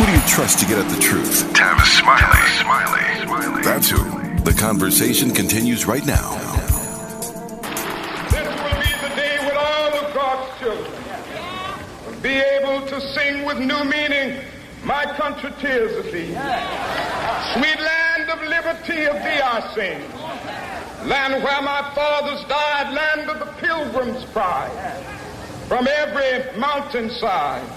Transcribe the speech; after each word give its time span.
Who 0.00 0.06
do 0.06 0.12
you 0.12 0.26
trust 0.26 0.58
to 0.60 0.64
get 0.64 0.78
at 0.78 0.88
the 0.88 0.98
truth? 0.98 1.52
Tavis 1.52 2.00
Smiley. 2.00 2.48
Smiley. 2.58 3.26
Smiley. 3.26 3.62
That's 3.62 3.90
who. 3.90 3.98
The 4.44 4.54
conversation 4.54 5.30
continues 5.30 5.84
right 5.84 6.06
now. 6.06 6.38
This 8.30 8.48
will 8.48 8.80
be 8.80 8.92
the 9.06 9.14
day 9.14 9.36
when 9.44 9.54
all 9.58 9.92
of 9.92 10.14
God's 10.14 10.58
children 10.58 10.90
will 12.06 12.20
be 12.22 12.30
able 12.30 12.86
to 12.86 12.98
sing 13.12 13.44
with 13.44 13.58
new 13.58 13.84
meaning, 13.84 14.42
My 14.84 15.04
country 15.04 15.52
tears 15.60 15.94
of 15.98 16.10
thee. 16.10 16.28
Sweet 17.52 17.80
land 17.92 18.30
of 18.30 18.40
liberty 18.40 19.04
of 19.04 19.16
thee 19.16 19.42
I 19.44 19.70
sing. 19.74 20.00
Land 21.10 21.44
where 21.44 21.60
my 21.60 21.92
fathers 21.94 22.42
died, 22.48 22.94
land 22.94 23.28
of 23.28 23.38
the 23.38 23.52
pilgrim's 23.60 24.24
pride. 24.32 25.04
From 25.68 25.86
every 25.86 26.58
mountainside, 26.58 27.68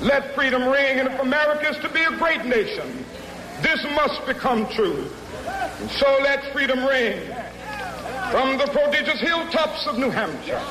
let 0.00 0.34
freedom 0.34 0.68
ring. 0.68 1.00
And 1.00 1.08
if 1.08 1.20
America 1.20 1.68
is 1.68 1.78
to 1.78 1.88
be 1.88 2.02
a 2.02 2.16
great 2.18 2.44
nation, 2.44 3.04
this 3.62 3.82
must 3.94 4.26
become 4.26 4.68
true. 4.70 5.08
And 5.80 5.90
so 5.90 6.18
let 6.22 6.52
freedom 6.52 6.84
ring. 6.84 7.20
From 8.30 8.58
the 8.58 8.66
prodigious 8.66 9.20
hilltops 9.20 9.86
of 9.86 9.98
New 9.98 10.10
Hampshire, 10.10 10.62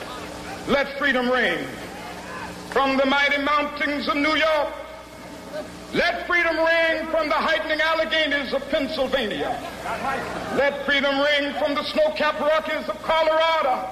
let 0.67 0.97
freedom 0.97 1.29
ring. 1.29 1.65
From 2.71 2.97
the 2.97 3.05
mighty 3.05 3.41
mountains 3.41 4.07
of 4.07 4.15
New 4.15 4.35
York, 4.35 4.73
let 5.93 6.25
freedom 6.25 6.57
ring 6.57 7.05
from 7.11 7.29
the 7.29 7.35
heightening 7.35 7.79
Alleghanies 7.79 8.51
of 8.51 8.67
Pennsylvania. 8.69 9.59
Let 10.55 10.83
freedom 10.87 11.19
ring 11.19 11.53
from 11.59 11.75
the 11.75 11.83
snow-capped 11.83 12.39
Rockies 12.39 12.89
of 12.89 12.99
Colorado. 13.03 13.87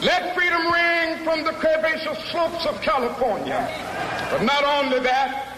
Let 0.00 0.34
freedom 0.34 0.72
ring 0.72 1.22
from 1.22 1.44
the 1.44 1.52
curvaceous 1.52 2.30
slopes 2.30 2.64
of 2.64 2.80
California. 2.80 3.68
But 4.30 4.42
not 4.44 4.62
only 4.62 5.00
that, 5.00 5.56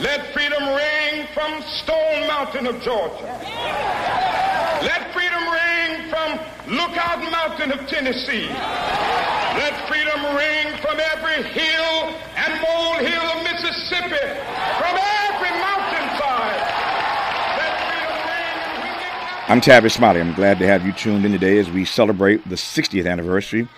let 0.00 0.32
freedom 0.32 0.64
ring 0.72 1.28
from 1.34 1.60
Stone 1.84 2.26
Mountain 2.26 2.66
of 2.66 2.80
Georgia. 2.80 3.28
Let 4.80 5.12
freedom 5.12 5.44
ring 5.52 6.08
from 6.08 6.40
Lookout 6.66 7.20
Mountain 7.30 7.72
of 7.72 7.86
Tennessee. 7.86 8.48
Let 8.48 9.76
freedom 9.86 10.16
ring 10.34 10.72
from 10.80 10.98
every 10.98 11.44
hill 11.52 12.16
and 12.40 12.60
molehill 12.64 13.22
of 13.36 13.44
Mississippi, 13.44 14.32
from 14.80 14.96
every 15.28 15.52
mountainside. 15.60 16.64
I'm 19.46 19.60
Tavis 19.60 19.92
Smiley. 19.92 20.22
I'm 20.22 20.32
glad 20.32 20.58
to 20.60 20.66
have 20.66 20.86
you 20.86 20.92
tuned 20.92 21.26
in 21.26 21.32
today 21.32 21.58
as 21.58 21.70
we 21.70 21.84
celebrate 21.84 22.48
the 22.48 22.56
60th 22.56 23.06
anniversary 23.06 23.68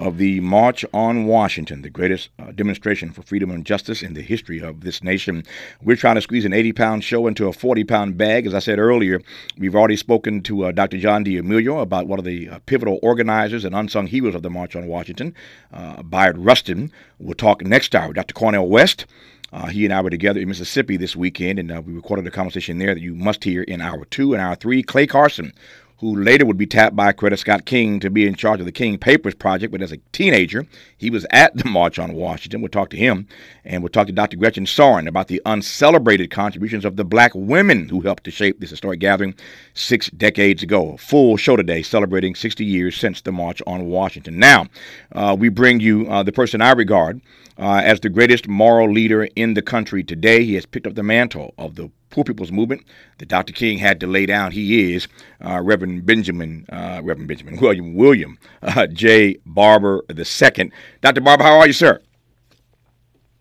of 0.00 0.16
the 0.16 0.40
March 0.40 0.84
on 0.94 1.26
Washington, 1.26 1.82
the 1.82 1.90
greatest 1.90 2.30
uh, 2.38 2.52
demonstration 2.52 3.10
for 3.12 3.22
freedom 3.22 3.50
and 3.50 3.64
justice 3.66 4.02
in 4.02 4.14
the 4.14 4.22
history 4.22 4.60
of 4.60 4.80
this 4.80 5.02
nation. 5.04 5.44
We're 5.82 5.96
trying 5.96 6.14
to 6.14 6.22
squeeze 6.22 6.44
an 6.44 6.52
80 6.52 6.72
pound 6.72 7.04
show 7.04 7.26
into 7.26 7.46
a 7.48 7.52
40 7.52 7.84
pound 7.84 8.16
bag. 8.16 8.46
As 8.46 8.54
I 8.54 8.58
said 8.58 8.78
earlier, 8.78 9.20
we've 9.58 9.76
already 9.76 9.96
spoken 9.96 10.42
to 10.42 10.64
uh, 10.64 10.72
Dr. 10.72 10.98
John 10.98 11.22
D'Emilio 11.22 11.80
about 11.80 12.06
one 12.06 12.18
of 12.18 12.24
the 12.24 12.48
uh, 12.48 12.58
pivotal 12.66 12.98
organizers 13.02 13.64
and 13.64 13.74
unsung 13.74 14.06
heroes 14.06 14.34
of 14.34 14.42
the 14.42 14.50
March 14.50 14.74
on 14.74 14.86
Washington, 14.86 15.34
uh, 15.72 16.02
Bayard 16.02 16.38
Rustin. 16.38 16.90
We'll 17.18 17.34
talk 17.34 17.62
next 17.62 17.94
hour 17.94 18.12
Dr. 18.12 18.34
Cornel 18.34 18.68
West. 18.68 19.06
Uh, 19.52 19.66
he 19.66 19.84
and 19.84 19.92
I 19.92 20.00
were 20.00 20.10
together 20.10 20.40
in 20.40 20.48
Mississippi 20.48 20.96
this 20.96 21.16
weekend, 21.16 21.58
and 21.58 21.72
uh, 21.72 21.82
we 21.84 21.92
recorded 21.92 22.26
a 22.26 22.30
conversation 22.30 22.78
there 22.78 22.94
that 22.94 23.00
you 23.00 23.14
must 23.14 23.42
hear 23.42 23.62
in 23.62 23.80
hour 23.80 24.04
two 24.04 24.32
and 24.32 24.40
hour 24.40 24.54
three. 24.54 24.82
Clay 24.82 25.08
Carson, 25.08 25.52
who 26.00 26.16
later 26.16 26.46
would 26.46 26.56
be 26.56 26.66
tapped 26.66 26.96
by 26.96 27.12
Coretta 27.12 27.38
Scott 27.38 27.66
King 27.66 28.00
to 28.00 28.08
be 28.08 28.26
in 28.26 28.34
charge 28.34 28.58
of 28.58 28.64
the 28.64 28.72
King 28.72 28.96
Papers 28.96 29.34
Project, 29.34 29.70
but 29.70 29.82
as 29.82 29.92
a 29.92 29.98
teenager, 30.12 30.66
he 30.96 31.10
was 31.10 31.26
at 31.30 31.54
the 31.54 31.68
March 31.68 31.98
on 31.98 32.14
Washington. 32.14 32.62
We'll 32.62 32.70
talk 32.70 32.88
to 32.90 32.96
him, 32.96 33.28
and 33.66 33.82
we'll 33.82 33.90
talk 33.90 34.06
to 34.06 34.12
Dr. 34.12 34.38
Gretchen 34.38 34.64
Sorin 34.64 35.06
about 35.06 35.28
the 35.28 35.42
uncelebrated 35.44 36.30
contributions 36.30 36.86
of 36.86 36.96
the 36.96 37.04
black 37.04 37.32
women 37.34 37.90
who 37.90 38.00
helped 38.00 38.24
to 38.24 38.30
shape 38.30 38.60
this 38.60 38.70
historic 38.70 38.98
gathering 38.98 39.34
six 39.74 40.08
decades 40.10 40.62
ago. 40.62 40.94
A 40.94 40.98
full 40.98 41.36
show 41.36 41.54
today 41.54 41.82
celebrating 41.82 42.34
60 42.34 42.64
years 42.64 42.96
since 42.96 43.20
the 43.20 43.32
March 43.32 43.60
on 43.66 43.84
Washington. 43.84 44.38
Now, 44.38 44.68
uh, 45.12 45.36
we 45.38 45.50
bring 45.50 45.80
you 45.80 46.08
uh, 46.08 46.22
the 46.22 46.32
person 46.32 46.62
I 46.62 46.72
regard 46.72 47.20
uh, 47.58 47.82
as 47.84 48.00
the 48.00 48.08
greatest 48.08 48.48
moral 48.48 48.90
leader 48.90 49.28
in 49.36 49.52
the 49.52 49.62
country 49.62 50.02
today. 50.02 50.44
He 50.44 50.54
has 50.54 50.64
picked 50.64 50.86
up 50.86 50.94
the 50.94 51.02
mantle 51.02 51.52
of 51.58 51.74
the 51.74 51.90
Poor 52.10 52.24
People's 52.24 52.52
Movement 52.52 52.84
that 53.18 53.28
Dr. 53.28 53.52
King 53.52 53.78
had 53.78 54.00
to 54.00 54.06
lay 54.06 54.26
down. 54.26 54.52
He 54.52 54.92
is 54.92 55.08
uh, 55.44 55.60
Reverend 55.62 56.04
Benjamin, 56.04 56.66
uh, 56.68 57.00
Reverend 57.02 57.28
Benjamin 57.28 57.56
William 57.56 57.94
William 57.94 58.38
uh, 58.62 58.86
J. 58.86 59.38
Barber 59.46 60.02
II. 60.08 60.72
Dr. 61.00 61.20
Barber, 61.20 61.44
how 61.44 61.58
are 61.58 61.66
you, 61.66 61.72
sir? 61.72 62.00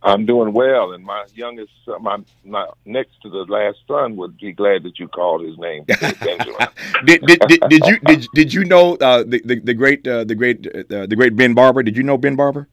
I'm 0.02 0.25
doing 0.25 0.53
well, 0.53 0.94
and 0.94 1.03
my 1.03 1.25
youngest, 1.34 1.74
uh, 1.88 2.00
my, 2.00 2.18
my 2.46 2.68
next 2.85 3.22
to 3.24 3.29
the 3.29 3.46
last 3.50 3.79
son, 3.85 4.16
would 4.16 4.38
be 4.38 4.53
glad 4.53 4.84
that 4.84 4.97
you 4.97 5.09
called 5.09 5.44
his 5.44 5.58
name 5.58 5.84
Benjamin. 5.88 6.56
did, 7.06 7.22
did, 7.25 7.40
did, 7.47 7.62
did 7.69 7.85
you 7.85 8.00
did, 8.06 8.28
did 8.34 8.53
you 8.53 8.63
know 8.63 8.96
uh, 8.96 9.24
the, 9.24 9.41
the 9.44 9.59
the 9.59 9.74
great 9.74 10.08
uh, 10.08 10.24
the 10.24 10.35
great 10.35 10.66
uh, 10.68 11.06
the 11.06 11.16
great 11.18 11.35
Ben 11.35 11.53
Barber? 11.53 11.84
Did 11.84 11.97
you 11.97 12.03
know 12.03 12.18
Ben 12.18 12.38
Barber? 12.38 12.69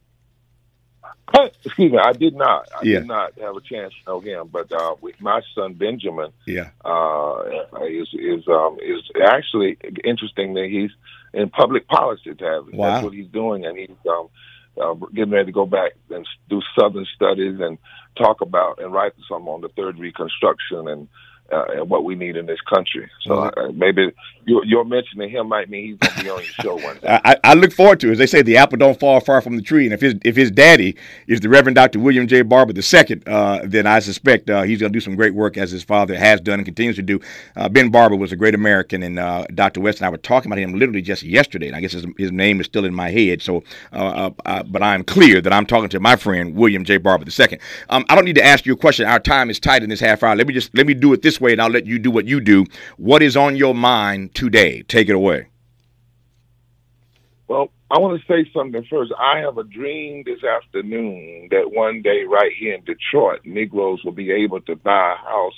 Excuse 1.64 1.92
me, 1.92 1.98
I 1.98 2.12
did 2.12 2.34
not. 2.34 2.68
I 2.74 2.80
Yeah. 2.84 3.00
did 3.00 3.08
not 3.08 3.32
have 3.40 3.56
a 3.56 3.60
chance 3.60 3.92
to 3.94 4.10
know 4.10 4.20
him, 4.20 4.48
but 4.52 4.70
uh, 4.72 4.94
with 5.00 5.20
my 5.20 5.40
son 5.54 5.74
Benjamin 5.74 6.30
Yeah. 6.46 6.70
uh, 6.84 7.42
is 7.88 8.08
is 8.14 8.46
um, 8.48 8.78
is 8.80 9.02
actually 9.24 9.76
interesting 10.04 10.54
that 10.54 10.68
he's 10.70 10.90
in 11.34 11.50
public 11.50 11.88
policy. 11.88 12.30
Wow. 12.40 12.62
That's 12.90 13.04
what 13.04 13.12
he's 13.12 13.28
doing, 13.28 13.66
and 13.66 13.76
he's 13.76 13.90
um, 14.08 14.28
uh, 14.80 14.94
getting 15.14 15.32
ready 15.32 15.46
to 15.46 15.52
go 15.52 15.66
back 15.66 15.92
and 16.10 16.26
do 16.48 16.62
Southern 16.78 17.06
studies 17.14 17.58
and 17.60 17.76
talk 18.16 18.40
about 18.40 18.78
and 18.80 18.92
write 18.92 19.12
some 19.28 19.48
on 19.48 19.60
the 19.60 19.68
third 19.70 19.98
Reconstruction 19.98 20.88
and. 20.88 21.08
Uh, 21.52 21.64
and 21.76 21.88
what 21.88 22.02
we 22.02 22.16
need 22.16 22.36
in 22.36 22.44
this 22.44 22.60
country. 22.62 23.08
So 23.22 23.34
uh, 23.34 23.70
maybe 23.72 24.12
your, 24.46 24.64
your 24.64 24.84
mentioning 24.84 25.30
him 25.30 25.48
might 25.48 25.68
mean 25.68 25.86
he's 25.86 25.96
going 25.98 26.18
to 26.18 26.24
be 26.24 26.30
on 26.30 26.38
your 26.38 26.52
show 26.52 26.74
one 26.76 26.98
day. 26.98 27.20
I, 27.24 27.36
I 27.44 27.54
look 27.54 27.72
forward 27.72 28.00
to 28.00 28.08
it. 28.08 28.12
As 28.12 28.18
they 28.18 28.26
say, 28.26 28.42
the 28.42 28.56
apple 28.56 28.78
don't 28.78 28.98
fall 28.98 29.20
far 29.20 29.40
from 29.40 29.56
the 29.56 29.62
tree. 29.62 29.84
And 29.84 29.92
if 29.92 30.00
his 30.00 30.14
if 30.24 30.36
his 30.36 30.50
daddy 30.50 30.96
is 31.26 31.40
the 31.40 31.48
Reverend 31.48 31.76
Dr. 31.76 31.98
William 31.98 32.26
J. 32.26 32.42
Barber 32.42 32.72
II, 32.72 33.22
uh, 33.26 33.60
then 33.64 33.86
I 33.86 33.98
suspect 33.98 34.48
uh, 34.48 34.62
he's 34.62 34.80
going 34.80 34.92
to 34.92 34.96
do 34.96 35.00
some 35.00 35.16
great 35.16 35.34
work 35.34 35.56
as 35.56 35.70
his 35.70 35.82
father 35.82 36.16
has 36.16 36.40
done 36.40 36.58
and 36.58 36.64
continues 36.64 36.96
to 36.96 37.02
do. 37.02 37.20
Uh, 37.56 37.68
ben 37.68 37.90
Barber 37.90 38.16
was 38.16 38.32
a 38.32 38.36
great 38.36 38.54
American, 38.54 39.02
and 39.02 39.18
uh, 39.18 39.44
Dr. 39.54 39.80
West 39.80 39.98
and 39.98 40.06
I 40.06 40.10
were 40.10 40.16
talking 40.16 40.50
about 40.50 40.60
him 40.60 40.74
literally 40.74 41.02
just 41.02 41.22
yesterday. 41.22 41.66
And 41.66 41.76
I 41.76 41.80
guess 41.80 41.92
his, 41.92 42.06
his 42.16 42.32
name 42.32 42.60
is 42.60 42.66
still 42.66 42.84
in 42.84 42.94
my 42.94 43.10
head. 43.10 43.42
So, 43.42 43.64
uh, 43.92 43.96
uh, 43.96 44.30
uh, 44.44 44.62
but 44.64 44.82
I'm 44.82 45.02
clear 45.04 45.40
that 45.40 45.52
I'm 45.52 45.66
talking 45.66 45.88
to 45.90 46.00
my 46.00 46.16
friend 46.16 46.54
William 46.54 46.84
J. 46.84 46.98
Barber 46.98 47.24
II. 47.24 47.58
Um, 47.90 48.04
I 48.08 48.14
don't 48.14 48.24
need 48.24 48.36
to 48.36 48.44
ask 48.44 48.64
you 48.66 48.74
a 48.74 48.76
question. 48.76 49.06
Our 49.06 49.20
time 49.20 49.50
is 49.50 49.58
tight 49.58 49.82
in 49.82 49.90
this 49.90 50.00
half 50.00 50.22
hour. 50.22 50.36
Let 50.36 50.46
me 50.46 50.54
just 50.54 50.74
let 50.74 50.86
me 50.86 50.94
do 50.94 51.12
it 51.12 51.22
this 51.22 51.35
way, 51.40 51.52
and 51.52 51.60
I'll 51.60 51.70
let 51.70 51.86
you 51.86 51.98
do 51.98 52.10
what 52.10 52.26
you 52.26 52.40
do. 52.40 52.64
What 52.96 53.22
is 53.22 53.36
on 53.36 53.56
your 53.56 53.74
mind 53.74 54.34
today? 54.34 54.82
Take 54.82 55.08
it 55.08 55.14
away. 55.14 55.48
Well, 57.48 57.70
I 57.90 57.98
want 57.98 58.20
to 58.20 58.26
say 58.26 58.50
something 58.52 58.84
first. 58.90 59.12
I 59.18 59.38
have 59.38 59.58
a 59.58 59.64
dream 59.64 60.24
this 60.26 60.42
afternoon 60.42 61.48
that 61.52 61.70
one 61.72 62.02
day, 62.02 62.24
right 62.24 62.52
here 62.58 62.74
in 62.74 62.84
Detroit, 62.84 63.40
Negroes 63.44 64.02
will 64.04 64.12
be 64.12 64.32
able 64.32 64.60
to 64.62 64.74
buy 64.74 65.14
a 65.14 65.16
house 65.16 65.54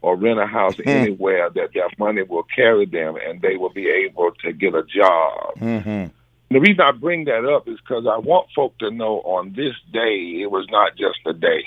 or 0.00 0.16
rent 0.16 0.38
a 0.38 0.46
house 0.46 0.76
anywhere 0.86 1.50
that 1.50 1.70
their 1.74 1.88
money 1.98 2.22
will 2.22 2.44
carry 2.44 2.86
them 2.86 3.16
and 3.16 3.40
they 3.40 3.56
will 3.56 3.72
be 3.72 3.88
able 3.88 4.30
to 4.44 4.52
get 4.52 4.74
a 4.74 4.84
job. 4.84 5.56
Mm-hmm. 5.58 6.06
The 6.52 6.60
reason 6.60 6.80
I 6.82 6.92
bring 6.92 7.24
that 7.24 7.44
up 7.44 7.66
is 7.66 7.78
because 7.80 8.06
I 8.06 8.18
want 8.18 8.48
folk 8.54 8.76
to 8.78 8.90
know 8.90 9.20
on 9.20 9.54
this 9.54 9.74
day, 9.92 10.42
it 10.42 10.50
was 10.50 10.66
not 10.70 10.96
just 10.96 11.18
a 11.26 11.32
day. 11.32 11.64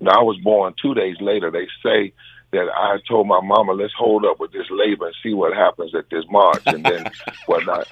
Now, 0.00 0.20
I 0.20 0.22
was 0.22 0.38
born 0.38 0.74
two 0.80 0.94
days 0.94 1.16
later. 1.20 1.50
They 1.50 1.66
say 1.82 2.12
that 2.52 2.68
I 2.68 2.98
told 3.08 3.28
my 3.28 3.40
mama, 3.40 3.72
let's 3.72 3.92
hold 3.96 4.24
up 4.24 4.40
with 4.40 4.52
this 4.52 4.66
labor 4.70 5.06
and 5.06 5.16
see 5.22 5.34
what 5.34 5.54
happens 5.54 5.94
at 5.94 6.10
this 6.10 6.24
march 6.28 6.62
and 6.66 6.84
then 6.84 7.06
whatnot. 7.46 7.86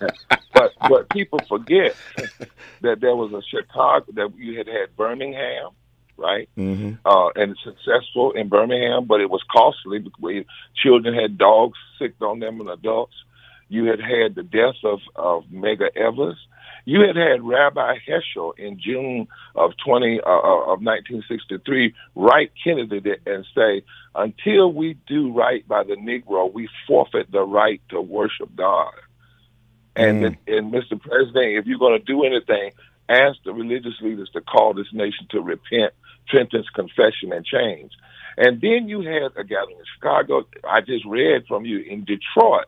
but 0.54 0.72
but 0.88 1.08
people 1.10 1.40
forget 1.48 1.94
that 2.80 3.00
there 3.00 3.14
was 3.14 3.32
a 3.32 3.42
Chicago, 3.42 4.06
that 4.14 4.32
you 4.36 4.58
had 4.58 4.66
had 4.66 4.96
Birmingham, 4.96 5.70
right? 6.16 6.48
Mm-hmm. 6.56 6.94
uh, 7.04 7.28
and 7.36 7.56
successful 7.62 8.32
in 8.32 8.48
Birmingham, 8.48 9.06
but 9.06 9.20
it 9.20 9.30
was 9.30 9.42
costly 9.50 10.00
because 10.00 10.44
children 10.74 11.14
had 11.14 11.38
dogs 11.38 11.78
sick 11.98 12.14
on 12.20 12.40
them 12.40 12.60
and 12.60 12.70
adults. 12.70 13.14
You 13.68 13.84
had 13.84 14.00
had 14.00 14.34
the 14.34 14.42
death 14.42 14.76
of, 14.82 15.00
of 15.14 15.44
Medgar 15.44 15.96
Evers. 15.96 16.36
You 16.84 17.02
had 17.02 17.16
had 17.16 17.42
Rabbi 17.42 17.98
Heschel 18.08 18.58
in 18.58 18.78
June 18.80 19.28
of 19.54 19.72
20 19.84 20.20
uh, 20.20 20.30
of 20.30 20.82
1963 20.82 21.94
write 22.14 22.52
Kennedy 22.62 23.16
and 23.26 23.46
say, 23.54 23.82
"Until 24.14 24.72
we 24.72 24.94
do 25.06 25.32
right 25.32 25.66
by 25.66 25.84
the 25.84 25.96
Negro, 25.96 26.52
we 26.52 26.68
forfeit 26.86 27.30
the 27.30 27.42
right 27.42 27.80
to 27.90 28.00
worship 28.00 28.54
God." 28.56 28.92
And 29.96 30.22
Mm. 30.22 30.36
and 30.46 30.72
Mr. 30.72 31.00
President, 31.00 31.56
if 31.58 31.66
you're 31.66 31.78
going 31.78 31.98
to 31.98 32.04
do 32.04 32.24
anything, 32.24 32.72
ask 33.08 33.38
the 33.44 33.52
religious 33.52 34.00
leaders 34.00 34.30
to 34.30 34.40
call 34.40 34.72
this 34.72 34.92
nation 34.92 35.26
to 35.30 35.40
repent, 35.40 35.92
repentance, 36.32 36.68
confession, 36.70 37.32
and 37.32 37.44
change. 37.44 37.92
And 38.38 38.60
then 38.60 38.88
you 38.88 39.00
had 39.00 39.32
a 39.36 39.44
gathering 39.44 39.76
in 39.78 39.84
Chicago. 39.96 40.46
I 40.64 40.80
just 40.80 41.04
read 41.04 41.46
from 41.46 41.64
you 41.64 41.80
in 41.80 42.04
Detroit. 42.04 42.66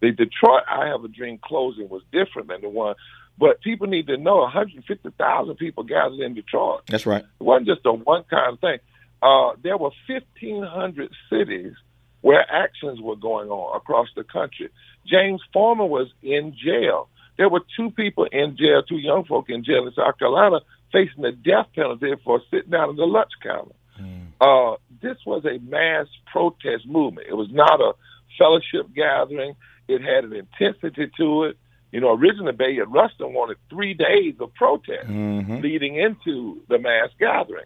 The 0.00 0.12
Detroit 0.12 0.62
I 0.68 0.86
Have 0.86 1.04
a 1.04 1.08
Dream 1.08 1.38
closing 1.42 1.88
was 1.88 2.02
different 2.12 2.48
than 2.48 2.60
the 2.60 2.68
one 2.68 2.94
But 3.38 3.60
people 3.60 3.86
need 3.86 4.08
to 4.08 4.16
know 4.16 4.38
150,000 4.38 5.56
people 5.56 5.84
gathered 5.84 6.18
in 6.18 6.34
Detroit. 6.34 6.82
That's 6.88 7.06
right. 7.06 7.22
It 7.22 7.42
wasn't 7.42 7.68
just 7.68 7.80
a 7.84 7.92
one 7.92 8.24
time 8.24 8.56
thing. 8.56 8.78
Uh, 9.22 9.52
there 9.62 9.76
were 9.76 9.90
1,500 10.08 11.10
cities 11.30 11.72
where 12.20 12.44
actions 12.50 13.00
were 13.00 13.16
going 13.16 13.48
on 13.48 13.76
across 13.76 14.08
the 14.16 14.24
country. 14.24 14.70
James 15.06 15.40
Forman 15.52 15.88
was 15.88 16.08
in 16.22 16.54
jail. 16.56 17.08
There 17.36 17.48
were 17.48 17.62
two 17.76 17.90
people 17.92 18.24
in 18.24 18.56
jail, 18.56 18.82
two 18.82 18.98
young 18.98 19.24
folk 19.24 19.48
in 19.48 19.64
jail 19.64 19.86
in 19.86 19.92
South 19.94 20.18
Carolina 20.18 20.60
facing 20.92 21.22
the 21.22 21.32
death 21.32 21.66
penalty 21.74 22.12
for 22.24 22.40
sitting 22.50 22.70
down 22.70 22.90
in 22.90 22.96
the 22.96 23.04
lunch 23.04 23.30
counter. 23.42 23.74
Mm. 24.00 24.26
Uh, 24.40 24.76
this 25.00 25.16
was 25.24 25.44
a 25.44 25.58
mass 25.58 26.06
protest 26.32 26.86
movement. 26.86 27.28
It 27.28 27.34
was 27.34 27.48
not 27.50 27.80
a 27.80 27.92
fellowship 28.38 28.92
gathering. 28.94 29.54
It 29.86 30.02
had 30.02 30.24
an 30.24 30.32
intensity 30.32 31.10
to 31.18 31.44
it. 31.44 31.58
You 31.92 32.00
know, 32.00 32.14
originally 32.14 32.52
Bayard 32.52 32.90
Rustin 32.90 33.32
wanted 33.32 33.56
three 33.70 33.94
days 33.94 34.34
of 34.40 34.52
protest 34.54 35.08
mm-hmm. 35.08 35.60
leading 35.60 35.96
into 35.96 36.60
the 36.68 36.78
mass 36.78 37.08
gathering, 37.18 37.64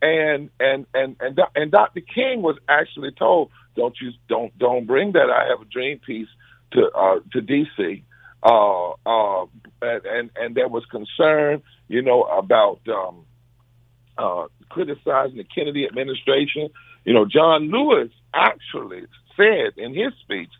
and 0.00 0.48
and 0.58 0.86
and 0.94 1.16
and 1.20 1.38
and 1.54 1.70
Dr. 1.70 2.00
King 2.00 2.40
was 2.40 2.56
actually 2.68 3.12
told, 3.12 3.50
"Don't 3.76 3.94
you 4.00 4.12
don't 4.28 4.56
don't 4.58 4.86
bring 4.86 5.12
that 5.12 5.30
I 5.30 5.48
have 5.50 5.60
a 5.60 5.66
dream 5.66 5.98
piece 5.98 6.28
to 6.72 6.88
uh, 6.94 7.20
to 7.32 7.42
DC." 7.42 8.02
Uh, 8.42 8.92
uh, 9.04 9.46
and 9.82 10.30
and 10.36 10.54
there 10.54 10.68
was 10.68 10.84
concern, 10.86 11.62
you 11.88 12.00
know, 12.00 12.22
about 12.22 12.80
um, 12.88 13.24
uh, 14.16 14.46
criticizing 14.70 15.36
the 15.36 15.44
Kennedy 15.44 15.84
administration. 15.84 16.70
You 17.04 17.12
know, 17.14 17.26
John 17.26 17.70
Lewis 17.70 18.10
actually 18.32 19.02
said 19.36 19.72
in 19.76 19.94
his 19.94 20.12
speech, 20.22 20.50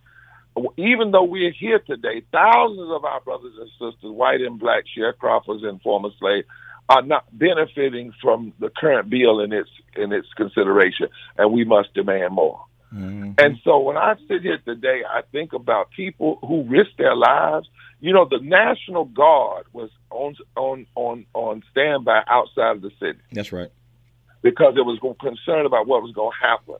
even 0.77 1.11
though 1.11 1.25
we're 1.25 1.53
here 1.53 1.79
today, 1.79 2.23
thousands 2.33 2.91
of 2.91 3.05
our 3.05 3.21
brothers 3.21 3.55
and 3.59 3.69
sisters, 3.71 4.13
white 4.13 4.41
and 4.41 4.59
black 4.59 4.85
sharecroppers 4.97 5.65
and 5.65 5.81
former 5.83 6.11
slaves, 6.19 6.47
are 6.89 7.03
not 7.03 7.27
benefiting 7.37 8.13
from 8.23 8.53
the 8.59 8.71
current 8.71 9.11
bill 9.11 9.41
in 9.41 9.53
its 9.53 9.69
in 9.95 10.13
its 10.13 10.29
consideration, 10.37 11.09
and 11.37 11.53
we 11.53 11.65
must 11.65 11.93
demand 11.95 12.35
more. 12.35 12.65
Mm-hmm. 12.95 13.33
And 13.37 13.59
so 13.65 13.79
when 13.81 13.99
I 13.99 14.15
sit 14.27 14.43
here 14.43 14.59
today, 14.65 15.03
I 15.09 15.21
think 15.31 15.53
about 15.53 15.91
people 15.91 16.39
who 16.47 16.63
risk 16.63 16.91
their 16.97 17.15
lives. 17.15 17.69
You 18.01 18.13
know, 18.13 18.27
the 18.29 18.39
National 18.41 19.05
Guard 19.05 19.67
was 19.73 19.91
on 20.11 20.37
on 20.57 20.87
on 20.95 21.27
on 21.35 21.63
standby 21.71 22.23
outside 22.27 22.77
of 22.77 22.83
the 22.83 22.91
city. 22.99 23.19
That's 23.33 23.53
right. 23.53 23.71
Because 24.41 24.75
it 24.77 24.87
was 24.87 24.99
concerned 25.21 25.67
about 25.67 25.87
what 25.87 26.03
was 26.03 26.13
going 26.15 26.31
to 26.41 26.47
happen. 26.47 26.77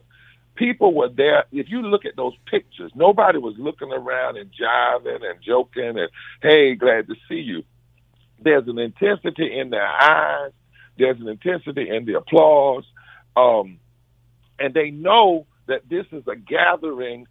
People 0.59 0.93
were 0.93 1.07
there. 1.07 1.45
If 1.53 1.69
you 1.69 1.81
look 1.81 2.03
at 2.03 2.17
those 2.17 2.33
pictures, 2.45 2.91
nobody 2.93 3.37
was 3.37 3.55
looking 3.57 3.93
around 3.93 4.35
and 4.35 4.51
jiving 4.51 5.23
and 5.23 5.41
joking 5.41 5.97
and, 5.97 6.09
hey, 6.41 6.75
glad 6.75 7.07
to 7.07 7.15
see 7.29 7.39
you. 7.39 7.63
There's 8.43 8.67
an 8.67 8.77
intensity 8.77 9.57
in 9.57 9.69
their 9.69 9.87
eyes. 9.87 10.51
There's 10.97 11.17
an 11.21 11.29
intensity 11.29 11.89
in 11.89 12.03
the 12.03 12.15
applause. 12.15 12.83
Um, 13.37 13.79
and 14.59 14.73
they 14.73 14.91
know 14.91 15.47
that 15.67 15.87
this 15.87 16.05
is 16.11 16.23
a 16.27 16.35
gathering 16.35 17.25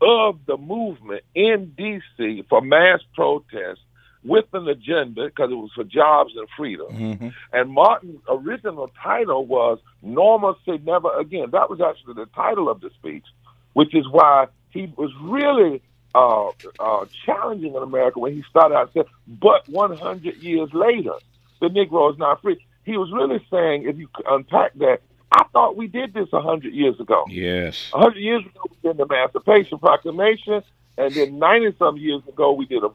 of 0.00 0.38
the 0.46 0.56
movement 0.56 1.24
in 1.34 1.72
D.C. 1.76 2.44
for 2.48 2.60
mass 2.60 3.00
protest 3.12 3.80
with 4.28 4.44
an 4.52 4.68
agenda 4.68 5.26
because 5.26 5.50
it 5.50 5.54
was 5.54 5.70
for 5.74 5.84
jobs 5.84 6.32
and 6.36 6.46
freedom. 6.56 6.86
Mm-hmm. 6.90 7.28
And 7.52 7.70
Martin's 7.70 8.20
original 8.28 8.90
title 9.02 9.46
was 9.46 9.78
Norma 10.02 10.54
Normalcy 10.66 10.84
Never 10.84 11.18
Again. 11.18 11.48
That 11.52 11.70
was 11.70 11.80
actually 11.80 12.14
the 12.14 12.26
title 12.34 12.68
of 12.68 12.80
the 12.80 12.90
speech, 12.98 13.24
which 13.72 13.94
is 13.94 14.06
why 14.08 14.46
he 14.70 14.92
was 14.96 15.10
really 15.22 15.82
uh, 16.14 16.48
uh, 16.78 17.06
challenging 17.24 17.74
in 17.74 17.82
America 17.82 18.18
when 18.18 18.34
he 18.34 18.42
started 18.48 18.74
out 18.74 18.92
saying, 18.94 19.06
but 19.26 19.68
100 19.68 20.36
years 20.36 20.70
later, 20.72 21.12
the 21.60 21.68
Negro 21.68 22.12
is 22.12 22.18
not 22.18 22.42
free. 22.42 22.58
He 22.84 22.96
was 22.96 23.10
really 23.12 23.44
saying, 23.50 23.84
if 23.88 23.98
you 23.98 24.08
unpack 24.26 24.74
that, 24.74 25.00
I 25.30 25.44
thought 25.52 25.76
we 25.76 25.88
did 25.88 26.14
this 26.14 26.28
a 26.32 26.40
hundred 26.40 26.72
years 26.72 26.98
ago. 26.98 27.24
Yes, 27.28 27.90
a 27.92 27.98
hundred 27.98 28.20
years 28.20 28.44
ago 28.46 28.62
we 28.70 28.88
did 28.88 28.96
the 28.96 29.04
Emancipation 29.04 29.78
Proclamation, 29.78 30.62
and 30.98 31.14
then 31.14 31.38
ninety 31.38 31.74
some 31.78 31.96
years 31.96 32.22
ago 32.28 32.52
we 32.52 32.66
did 32.66 32.82
a 32.84 32.90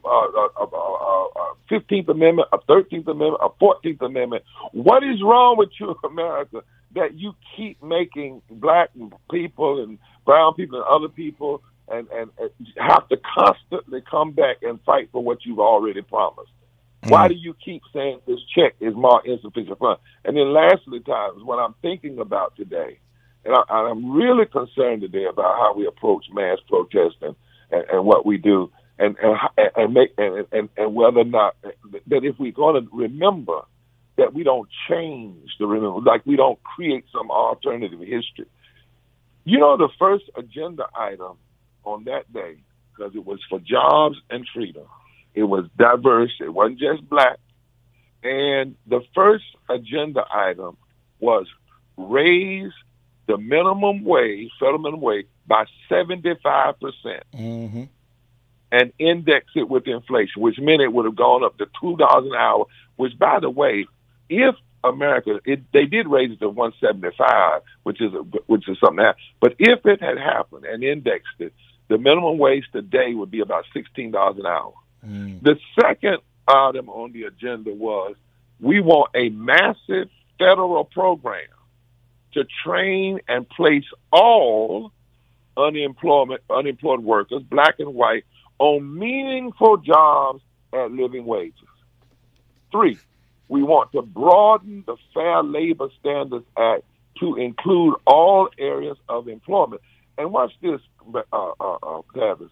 Fifteenth 1.68 2.08
Amendment, 2.08 2.48
a 2.52 2.58
Thirteenth 2.58 3.08
Amendment, 3.08 3.42
a 3.42 3.48
Fourteenth 3.58 4.02
Amendment. 4.02 4.44
What 4.72 5.02
is 5.02 5.22
wrong 5.22 5.56
with 5.56 5.70
you, 5.80 5.96
America, 6.04 6.62
that 6.94 7.14
you 7.14 7.34
keep 7.56 7.82
making 7.82 8.42
black 8.50 8.90
people 9.30 9.82
and 9.82 9.98
brown 10.24 10.54
people 10.54 10.78
and 10.78 10.86
other 10.88 11.08
people 11.08 11.62
and, 11.88 12.08
and, 12.08 12.30
and 12.38 12.50
have 12.76 13.08
to 13.08 13.16
constantly 13.34 14.02
come 14.08 14.32
back 14.32 14.58
and 14.62 14.80
fight 14.82 15.08
for 15.12 15.22
what 15.22 15.44
you've 15.44 15.60
already 15.60 16.02
promised? 16.02 16.50
Why 17.04 17.26
mm. 17.26 17.30
do 17.30 17.34
you 17.34 17.54
keep 17.62 17.82
saying 17.92 18.20
this 18.26 18.40
check 18.54 18.74
is 18.80 18.94
more 18.94 19.22
insufficient 19.26 19.78
fund? 19.78 19.98
And 20.24 20.36
then 20.36 20.52
lastly, 20.52 21.00
times 21.00 21.42
what 21.42 21.58
I'm 21.58 21.74
thinking 21.82 22.18
about 22.18 22.56
today, 22.56 22.98
and, 23.44 23.54
I, 23.54 23.90
am 23.90 24.12
really 24.12 24.46
concerned 24.46 25.02
today 25.02 25.24
about 25.24 25.56
how 25.58 25.74
we 25.76 25.86
approach 25.86 26.26
mass 26.32 26.58
protesting 26.66 27.36
and, 27.70 27.84
and 27.90 28.04
what 28.04 28.26
we 28.26 28.38
do, 28.38 28.70
and 28.98 29.16
and 29.22 29.36
and 29.76 29.94
make 29.94 30.12
and, 30.18 30.46
and 30.52 30.68
and 30.76 30.94
whether 30.94 31.20
or 31.20 31.24
not 31.24 31.56
that 31.62 32.24
if 32.24 32.38
we're 32.38 32.52
going 32.52 32.82
to 32.82 32.90
remember 32.96 33.60
that 34.16 34.32
we 34.32 34.44
don't 34.44 34.68
change 34.88 35.50
the 35.58 35.66
remember, 35.66 36.00
like 36.00 36.24
we 36.24 36.36
don't 36.36 36.62
create 36.62 37.04
some 37.12 37.30
alternative 37.30 38.00
history. 38.00 38.46
You 39.44 39.58
know, 39.58 39.76
the 39.76 39.88
first 39.98 40.24
agenda 40.36 40.86
item 40.96 41.36
on 41.84 42.04
that 42.04 42.32
day, 42.32 42.56
because 42.96 43.14
it 43.14 43.26
was 43.26 43.40
for 43.50 43.58
jobs 43.58 44.16
and 44.30 44.46
freedom 44.54 44.86
it 45.34 45.42
was 45.42 45.66
diverse. 45.76 46.32
It 46.40 46.52
wasn't 46.52 46.78
just 46.78 47.08
black. 47.08 47.38
And 48.22 48.76
the 48.86 49.00
first 49.14 49.44
agenda 49.68 50.24
item 50.32 50.76
was 51.18 51.46
raise 51.96 52.72
the 53.26 53.36
minimum 53.36 54.04
wage, 54.04 54.50
federal 54.58 54.78
minimum 54.78 55.00
wage, 55.00 55.26
by 55.46 55.64
75%. 55.90 56.78
percent 56.80 57.24
mm 57.34 57.70
hmm 57.70 57.84
And 58.72 58.92
index 58.98 59.46
it 59.54 59.68
with 59.68 59.86
inflation, 59.86 60.42
which 60.42 60.58
meant 60.58 60.82
it 60.82 60.92
would 60.92 61.04
have 61.04 61.16
gone 61.16 61.44
up 61.44 61.56
to 61.58 61.66
$2 61.66 62.26
an 62.26 62.34
hour, 62.34 62.64
which, 62.96 63.16
by 63.18 63.38
the 63.40 63.50
way, 63.50 63.86
if 64.28 64.54
America, 64.82 65.40
it, 65.44 65.60
they 65.72 65.86
did 65.86 66.06
raise 66.06 66.30
it 66.32 66.40
to 66.40 66.48
175, 66.48 67.62
which 67.84 68.00
is 68.00 68.12
a, 68.12 68.22
which 68.46 68.68
is 68.68 68.78
something 68.78 69.04
that. 69.04 69.16
But 69.40 69.54
if 69.58 69.84
it 69.86 70.02
had 70.02 70.18
happened 70.18 70.64
and 70.64 70.82
indexed 70.82 71.38
it, 71.38 71.52
the 71.88 71.98
minimum 71.98 72.38
wage 72.38 72.64
today 72.72 73.14
would 73.14 73.30
be 73.30 73.40
about 73.40 73.64
$16 73.74 74.38
an 74.38 74.46
hour. 74.46 74.72
Mm. 75.06 75.42
The 75.42 75.58
second 75.80 76.18
item 76.48 76.88
on 76.88 77.12
the 77.12 77.24
agenda 77.24 77.72
was 77.72 78.16
we 78.60 78.80
want 78.80 79.10
a 79.14 79.28
massive 79.30 80.08
federal 80.38 80.84
program 80.84 81.42
to 82.32 82.44
train 82.64 83.20
and 83.28 83.48
place 83.48 83.84
all 84.12 84.92
unemployment 85.56 86.42
unemployed 86.50 87.00
workers, 87.00 87.42
black 87.42 87.76
and 87.78 87.94
white, 87.94 88.24
on 88.58 88.98
meaningful 88.98 89.78
jobs 89.78 90.42
at 90.72 90.90
living 90.90 91.24
wages. 91.24 91.54
Three, 92.70 92.98
we 93.48 93.62
want 93.62 93.92
to 93.92 94.02
broaden 94.02 94.84
the 94.86 94.96
Fair 95.12 95.42
Labor 95.42 95.88
Standards 96.00 96.46
Act 96.56 96.82
to 97.20 97.36
include 97.36 97.94
all 98.06 98.48
areas 98.58 98.96
of 99.08 99.28
employment. 99.28 99.82
And 100.18 100.32
watch 100.32 100.52
this, 100.60 100.80
uh, 101.14 101.22
uh, 101.32 101.52
uh, 101.60 102.02
Tavis 102.14 102.50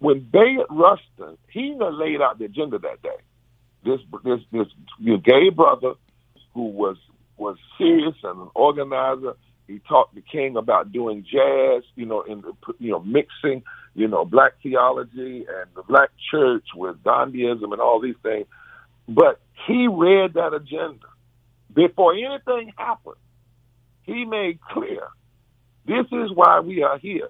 when 0.00 0.20
Bayard 0.20 0.66
Rustin, 0.70 1.38
he 1.50 1.76
laid 1.78 2.20
out 2.20 2.38
the 2.38 2.46
agenda 2.46 2.78
that 2.78 3.02
day. 3.02 3.16
This 3.84 4.00
this 4.24 4.40
this 4.50 4.66
gay 5.22 5.50
brother 5.50 5.94
who 6.54 6.66
was 6.66 6.96
was 7.36 7.56
serious 7.78 8.16
and 8.24 8.40
an 8.40 8.48
organizer. 8.54 9.36
He 9.70 9.78
talked 9.88 10.16
to 10.16 10.20
King 10.20 10.56
about 10.56 10.90
doing 10.92 11.22
jazz, 11.22 11.84
you 11.94 12.04
know, 12.04 12.22
in 12.22 12.42
you 12.80 12.90
know 12.90 13.00
mixing, 13.00 13.62
you 13.94 14.08
know, 14.08 14.24
black 14.24 14.54
theology 14.62 15.46
and 15.48 15.70
the 15.76 15.82
black 15.82 16.10
church 16.30 16.64
with 16.74 17.02
Gandhiism 17.04 17.72
and 17.72 17.80
all 17.80 18.00
these 18.00 18.16
things. 18.22 18.46
But 19.08 19.40
he 19.66 19.86
read 19.86 20.34
that 20.34 20.54
agenda 20.54 21.06
before 21.72 22.14
anything 22.14 22.72
happened. 22.76 23.16
He 24.02 24.24
made 24.24 24.60
clear 24.60 25.06
this 25.86 26.06
is 26.10 26.32
why 26.34 26.60
we 26.60 26.82
are 26.82 26.98
here. 26.98 27.28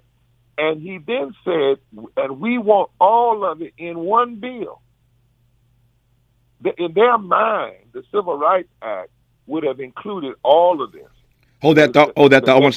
And 0.56 0.80
he 0.80 0.98
then 0.98 1.34
said, 1.44 1.78
and 2.16 2.40
we 2.40 2.56
want 2.56 2.90
all 2.98 3.44
of 3.44 3.60
it 3.60 3.74
in 3.76 3.98
one 3.98 4.36
bill. 4.36 4.80
In 6.78 6.92
their 6.94 7.18
mind, 7.18 7.76
the 7.92 8.02
Civil 8.12 8.38
Rights 8.38 8.68
Act 8.82 9.10
would 9.46 9.64
have 9.64 9.80
included 9.80 10.34
all 10.42 10.82
of 10.82 10.92
this. 10.92 11.08
Hold 11.62 11.76
that 11.76 11.92
thought. 11.92 12.12
Hold 12.16 12.32
that 12.32 12.46
thought. 12.46 12.62
One, 12.62 12.72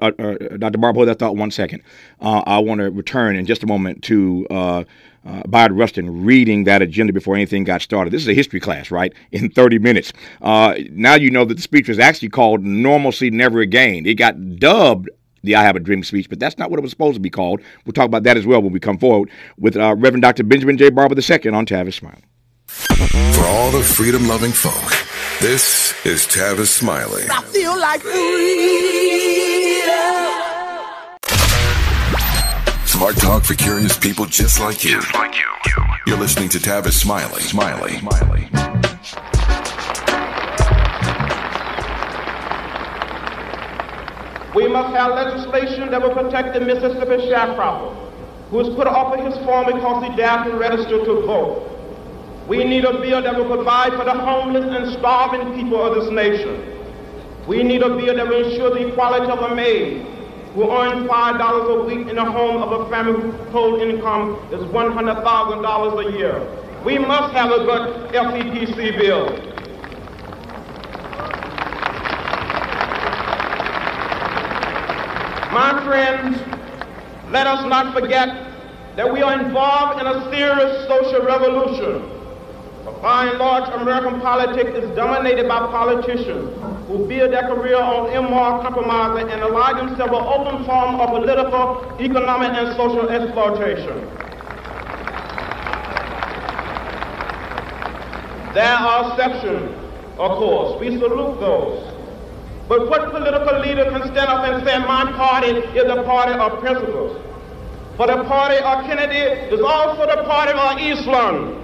uh, 0.00 0.10
uh, 0.18 0.56
Dr. 0.56 0.78
Barber, 0.78 0.98
hold 0.98 1.08
that 1.08 1.18
thought 1.18 1.36
one 1.36 1.50
second. 1.50 1.82
Uh, 2.20 2.42
I 2.46 2.58
want 2.58 2.80
to 2.80 2.90
return 2.90 3.36
in 3.36 3.46
just 3.46 3.62
a 3.62 3.66
moment 3.66 4.02
to 4.04 4.46
uh, 4.50 4.84
uh, 5.26 5.42
Bayard 5.48 5.72
Rustin 5.72 6.24
reading 6.24 6.64
that 6.64 6.80
agenda 6.80 7.12
before 7.12 7.34
anything 7.34 7.64
got 7.64 7.82
started. 7.82 8.12
This 8.12 8.22
is 8.22 8.28
a 8.28 8.34
history 8.34 8.60
class, 8.60 8.90
right? 8.90 9.12
In 9.32 9.50
30 9.50 9.78
minutes. 9.78 10.12
Uh, 10.40 10.74
now 10.90 11.14
you 11.14 11.30
know 11.30 11.44
that 11.44 11.54
the 11.54 11.62
speech 11.62 11.88
was 11.88 11.98
actually 11.98 12.30
called 12.30 12.62
"Normalcy 12.64 13.30
Never 13.30 13.60
Again." 13.60 14.06
It 14.06 14.14
got 14.14 14.58
dubbed 14.58 15.10
the 15.42 15.56
I 15.56 15.62
Have 15.62 15.76
a 15.76 15.80
Dream 15.80 16.02
speech, 16.04 16.28
but 16.28 16.38
that's 16.38 16.58
not 16.58 16.70
what 16.70 16.78
it 16.78 16.82
was 16.82 16.90
supposed 16.90 17.14
to 17.14 17.20
be 17.20 17.30
called. 17.30 17.60
We'll 17.84 17.92
talk 17.92 18.06
about 18.06 18.22
that 18.24 18.36
as 18.36 18.46
well 18.46 18.62
when 18.62 18.72
we 18.72 18.80
come 18.80 18.98
forward 18.98 19.30
with 19.58 19.76
uh, 19.76 19.94
Reverend 19.96 20.22
Dr. 20.22 20.44
Benjamin 20.44 20.76
J. 20.76 20.90
Barber 20.90 21.14
II 21.14 21.50
on 21.50 21.66
Tavis 21.66 21.94
Smiley. 21.94 22.22
For 22.68 23.44
all 23.44 23.70
the 23.70 23.82
freedom 23.82 24.28
loving 24.28 24.52
folk, 24.52 25.09
this 25.40 25.94
is 26.04 26.26
Tavis 26.26 26.66
Smiley. 26.66 27.24
I 27.30 27.42
feel 27.44 27.78
like 27.78 28.02
freedom. 28.02 28.20
Smart 32.84 33.16
talk 33.16 33.44
for 33.44 33.54
curious 33.54 33.96
people 33.96 34.26
just 34.26 34.60
like 34.60 34.84
you. 34.84 35.00
Just 35.00 35.14
like 35.14 35.34
you. 35.36 35.46
You're 36.06 36.18
listening 36.18 36.50
to 36.50 36.58
Tavis 36.58 36.92
Smiley. 36.92 37.40
Smiley. 37.40 37.98
Smiley. 37.98 38.48
We 44.54 44.68
must 44.68 44.94
have 44.94 45.14
legislation 45.14 45.90
that 45.90 46.02
will 46.02 46.12
protect 46.12 46.52
the 46.52 46.60
Mississippi 46.60 47.28
sharecropper 47.28 47.96
who 48.50 48.56
was 48.58 48.68
put 48.74 48.86
off 48.86 49.16
of 49.16 49.24
his 49.24 49.34
farm 49.46 49.72
because 49.72 50.04
he 50.04 50.16
dared 50.16 50.50
to 50.50 50.56
register 50.56 51.04
to 51.04 51.20
vote. 51.22 51.69
We 52.50 52.64
need 52.64 52.84
a 52.84 52.92
bill 53.00 53.22
that 53.22 53.36
will 53.36 53.46
provide 53.46 53.92
for 53.92 54.04
the 54.04 54.12
homeless 54.12 54.64
and 54.76 54.92
starving 54.98 55.54
people 55.54 55.80
of 55.80 55.94
this 55.94 56.10
nation. 56.10 56.60
We 57.46 57.62
need 57.62 57.80
a 57.80 57.90
bill 57.90 58.16
that 58.16 58.26
will 58.26 58.44
ensure 58.44 58.70
the 58.70 58.88
equality 58.88 59.30
of 59.30 59.52
a 59.52 59.54
maid 59.54 60.04
who 60.54 60.68
earns 60.68 61.08
$5 61.08 61.80
a 61.80 61.84
week 61.84 62.08
in 62.08 62.16
the 62.16 62.24
home 62.24 62.60
of 62.60 62.72
a 62.72 62.90
family 62.90 63.22
whose 63.22 63.52
total 63.52 63.80
income 63.80 64.34
is 64.50 64.64
$100,000 64.64 66.06
a 66.08 66.18
year. 66.18 66.42
We 66.84 66.98
must 66.98 67.32
have 67.34 67.52
a 67.52 67.64
good 67.64 68.10
FEPC 68.14 68.98
bill. 68.98 69.26
My 75.52 75.80
friends, 75.84 76.36
let 77.30 77.46
us 77.46 77.64
not 77.68 77.94
forget 77.94 78.28
that 78.96 79.12
we 79.12 79.22
are 79.22 79.40
involved 79.40 80.00
in 80.00 80.08
a 80.08 80.28
serious 80.32 80.88
social 80.88 81.24
revolution. 81.24 82.19
By 83.02 83.26
and 83.26 83.38
large, 83.38 83.68
American 83.80 84.20
politics 84.20 84.70
is 84.70 84.90
dominated 84.96 85.48
by 85.48 85.58
politicians 85.68 86.56
who 86.88 87.06
build 87.06 87.32
their 87.32 87.42
career 87.42 87.76
on 87.76 88.10
immoral 88.12 88.62
compromise 88.62 89.22
and 89.22 89.40
ally 89.42 89.72
themselves 89.74 90.12
an 90.12 90.24
open 90.24 90.64
form 90.64 90.96
of 90.96 91.10
political, 91.10 91.96
economic, 92.00 92.52
and 92.52 92.76
social 92.76 93.08
exploitation. 93.08 94.00
There 98.54 98.64
are 98.64 99.12
exceptions, 99.12 99.76
of 100.18 100.38
course. 100.38 100.80
We 100.80 100.98
salute 100.98 101.38
those. 101.38 101.86
But 102.68 102.88
what 102.88 103.10
political 103.10 103.60
leader 103.60 103.84
can 103.90 104.02
stand 104.02 104.28
up 104.28 104.44
and 104.46 104.64
say, 104.66 104.78
my 104.78 105.10
party 105.12 105.48
is 105.78 105.84
a 105.84 106.02
party 106.02 106.32
of 106.32 106.60
principles? 106.60 107.16
For 107.96 108.06
the 108.06 108.24
party 108.24 108.56
of 108.56 108.84
Kennedy 108.86 109.54
is 109.54 109.60
also 109.60 110.06
the 110.06 110.24
party 110.24 110.52
of 110.52 110.78
Eastland. 110.78 111.59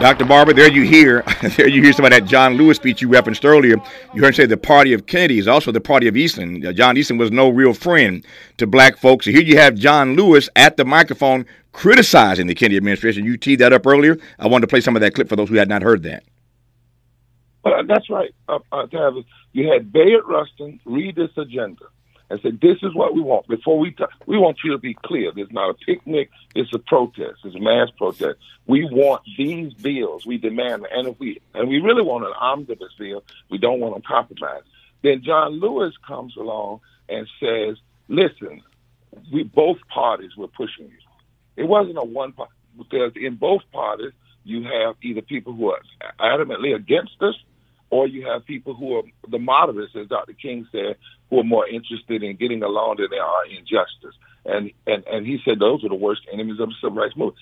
Dr. 0.00 0.26
Barber, 0.26 0.52
there 0.52 0.70
you 0.70 0.82
hear, 0.82 1.22
there 1.56 1.66
you 1.66 1.82
hear 1.82 1.92
some 1.92 2.04
of 2.04 2.12
that 2.12 2.24
John 2.24 2.54
Lewis 2.54 2.76
speech 2.76 3.02
you 3.02 3.08
referenced 3.08 3.44
earlier. 3.44 3.76
You 4.14 4.22
heard 4.22 4.28
him 4.28 4.34
say 4.34 4.46
the 4.46 4.56
party 4.56 4.92
of 4.92 5.06
Kennedy 5.06 5.38
is 5.38 5.48
also 5.48 5.72
the 5.72 5.80
party 5.80 6.06
of 6.06 6.16
Eastland. 6.16 6.64
Uh, 6.64 6.72
John 6.72 6.96
Eastland 6.96 7.18
was 7.18 7.32
no 7.32 7.48
real 7.48 7.74
friend 7.74 8.24
to 8.58 8.66
black 8.68 8.96
folks. 8.96 9.24
So 9.24 9.32
here 9.32 9.42
you 9.42 9.56
have 9.56 9.74
John 9.74 10.14
Lewis 10.14 10.48
at 10.54 10.76
the 10.76 10.84
microphone 10.84 11.46
criticizing 11.72 12.46
the 12.46 12.54
Kennedy 12.54 12.76
administration. 12.76 13.24
You 13.24 13.36
teed 13.36 13.58
that 13.58 13.72
up 13.72 13.88
earlier. 13.88 14.18
I 14.38 14.46
wanted 14.46 14.62
to 14.62 14.70
play 14.70 14.80
some 14.80 14.94
of 14.94 15.02
that 15.02 15.14
clip 15.14 15.28
for 15.28 15.34
those 15.34 15.48
who 15.48 15.56
had 15.56 15.68
not 15.68 15.82
heard 15.82 16.04
that. 16.04 16.22
Uh, 17.64 17.82
that's 17.88 18.08
right, 18.08 18.32
uh, 18.48 18.60
uh, 18.70 18.86
Tavis. 18.86 19.24
You 19.52 19.68
had 19.72 19.92
Bayard 19.92 20.24
Rustin 20.28 20.78
read 20.84 21.16
this 21.16 21.30
agenda 21.36 21.86
and 22.30 22.40
said, 22.42 22.60
"This 22.60 22.78
is 22.82 22.94
what 22.94 23.14
we 23.14 23.20
want." 23.20 23.46
Before 23.48 23.78
we, 23.78 23.90
t- 23.90 24.04
we 24.26 24.38
want 24.38 24.58
you 24.64 24.72
to 24.72 24.78
be 24.78 24.94
clear. 24.94 25.32
There's 25.34 25.50
not 25.50 25.70
a 25.70 25.74
picnic. 25.74 26.30
It's 26.54 26.72
a 26.74 26.78
protest. 26.78 27.40
It's 27.44 27.56
a 27.56 27.60
mass 27.60 27.88
protest. 27.96 28.38
We 28.66 28.84
want 28.84 29.22
these 29.36 29.72
bills. 29.74 30.26
We 30.26 30.38
demand, 30.38 30.86
and 30.92 31.08
if 31.08 31.18
we 31.18 31.40
and 31.54 31.68
we 31.68 31.80
really 31.80 32.02
want 32.02 32.24
an 32.24 32.32
omnibus 32.38 32.92
bill, 32.98 33.24
we 33.50 33.58
don't 33.58 33.80
want 33.80 33.94
them 33.94 34.02
compromise. 34.06 34.62
Then 35.02 35.22
John 35.22 35.60
Lewis 35.60 35.94
comes 36.06 36.36
along 36.36 36.80
and 37.08 37.26
says, 37.40 37.76
"Listen, 38.08 38.62
we 39.32 39.42
both 39.44 39.78
parties 39.88 40.36
were 40.36 40.48
pushing 40.48 40.86
you. 40.86 40.98
It 41.56 41.64
wasn't 41.64 41.98
a 41.98 42.04
one 42.04 42.32
party 42.32 42.52
because 42.76 43.12
in 43.16 43.36
both 43.36 43.62
parties." 43.72 44.12
You 44.44 44.62
have 44.62 44.96
either 45.02 45.20
people 45.20 45.52
who 45.52 45.72
are 45.72 45.80
adamantly 46.18 46.74
against 46.74 47.20
us 47.20 47.34
or 47.90 48.06
you 48.06 48.26
have 48.26 48.44
people 48.44 48.74
who 48.74 48.96
are 48.96 49.02
the 49.28 49.38
moderates, 49.38 49.94
as 49.96 50.08
Dr. 50.08 50.34
King 50.34 50.66
said, 50.70 50.96
who 51.30 51.40
are 51.40 51.44
more 51.44 51.66
interested 51.66 52.22
in 52.22 52.36
getting 52.36 52.62
along 52.62 52.96
than 52.98 53.08
they 53.10 53.18
are 53.18 53.46
in 53.46 53.60
justice. 53.60 54.16
And 54.44 54.70
and 54.86 55.04
and 55.06 55.26
he 55.26 55.38
said 55.44 55.58
those 55.58 55.84
are 55.84 55.88
the 55.88 55.94
worst 55.94 56.22
enemies 56.32 56.60
of 56.60 56.68
the 56.68 56.74
civil 56.80 56.98
rights 56.98 57.16
movement. 57.16 57.38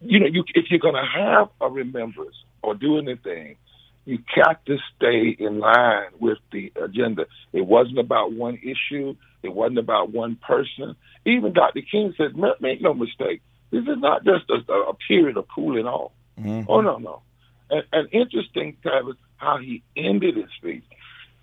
You 0.00 0.18
know, 0.18 0.26
you, 0.26 0.44
if 0.54 0.66
you're 0.70 0.80
going 0.80 0.96
to 0.96 1.20
have 1.20 1.48
a 1.60 1.68
remembrance 1.68 2.34
or 2.62 2.74
do 2.74 2.98
anything, 2.98 3.56
you 4.04 4.18
got 4.34 4.64
to 4.66 4.78
stay 4.96 5.36
in 5.38 5.60
line 5.60 6.08
with 6.18 6.38
the 6.50 6.72
agenda. 6.82 7.26
It 7.52 7.64
wasn't 7.64 7.98
about 7.98 8.32
one 8.32 8.56
issue. 8.56 9.14
It 9.42 9.54
wasn't 9.54 9.78
about 9.78 10.10
one 10.10 10.36
person. 10.36 10.96
Even 11.24 11.52
Dr. 11.52 11.82
King 11.82 12.12
said, 12.16 12.36
make 12.60 12.80
no 12.80 12.94
mistake, 12.94 13.42
this 13.70 13.82
is 13.82 13.98
not 13.98 14.24
just 14.24 14.50
a, 14.50 14.72
a 14.72 14.94
period 15.08 15.36
of 15.36 15.46
cooling 15.54 15.86
off. 15.86 16.12
Mm-hmm. 16.38 16.68
Oh 16.68 16.80
no, 16.80 16.98
no. 16.98 17.22
And, 17.70 17.84
and 17.92 18.08
interesting, 18.12 18.76
Tavis, 18.84 19.16
how 19.42 19.58
he 19.58 19.82
ended 19.96 20.36
his 20.36 20.46
speech. 20.56 20.84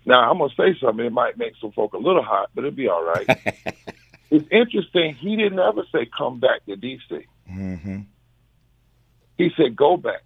Now 0.06 0.30
I'm 0.30 0.38
gonna 0.38 0.52
say 0.56 0.78
something. 0.80 1.04
It 1.04 1.12
might 1.12 1.38
make 1.38 1.52
some 1.60 1.72
folk 1.72 1.92
a 1.92 1.98
little 1.98 2.22
hot, 2.22 2.50
but 2.54 2.64
it'll 2.64 2.74
be 2.74 2.88
all 2.88 3.04
right. 3.04 3.26
it's 4.30 4.48
interesting. 4.50 5.14
He 5.14 5.36
didn't 5.36 5.58
ever 5.58 5.82
say 5.92 6.08
come 6.16 6.40
back 6.40 6.64
to 6.66 6.76
D.C. 6.76 7.26
Mm-hmm. 7.50 7.98
He 9.36 9.50
said 9.56 9.76
go 9.76 9.96
back 9.96 10.22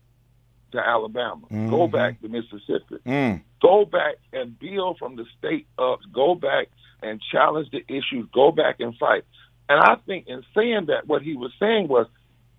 to 0.72 0.78
Alabama, 0.78 1.46
mm-hmm. 1.46 1.70
go 1.70 1.88
back 1.88 2.20
to 2.20 2.28
Mississippi, 2.28 2.96
mm. 3.06 3.42
go 3.60 3.84
back 3.84 4.16
and 4.32 4.58
build 4.58 4.98
from 4.98 5.16
the 5.16 5.24
state 5.38 5.66
up, 5.78 6.00
go 6.12 6.34
back 6.34 6.68
and 7.02 7.20
challenge 7.32 7.70
the 7.70 7.84
issues, 7.88 8.28
go 8.32 8.50
back 8.52 8.76
and 8.80 8.96
fight. 8.96 9.24
And 9.68 9.80
I 9.80 9.96
think 10.06 10.26
in 10.26 10.42
saying 10.54 10.86
that, 10.86 11.06
what 11.06 11.22
he 11.22 11.36
was 11.36 11.52
saying 11.58 11.88
was, 11.88 12.06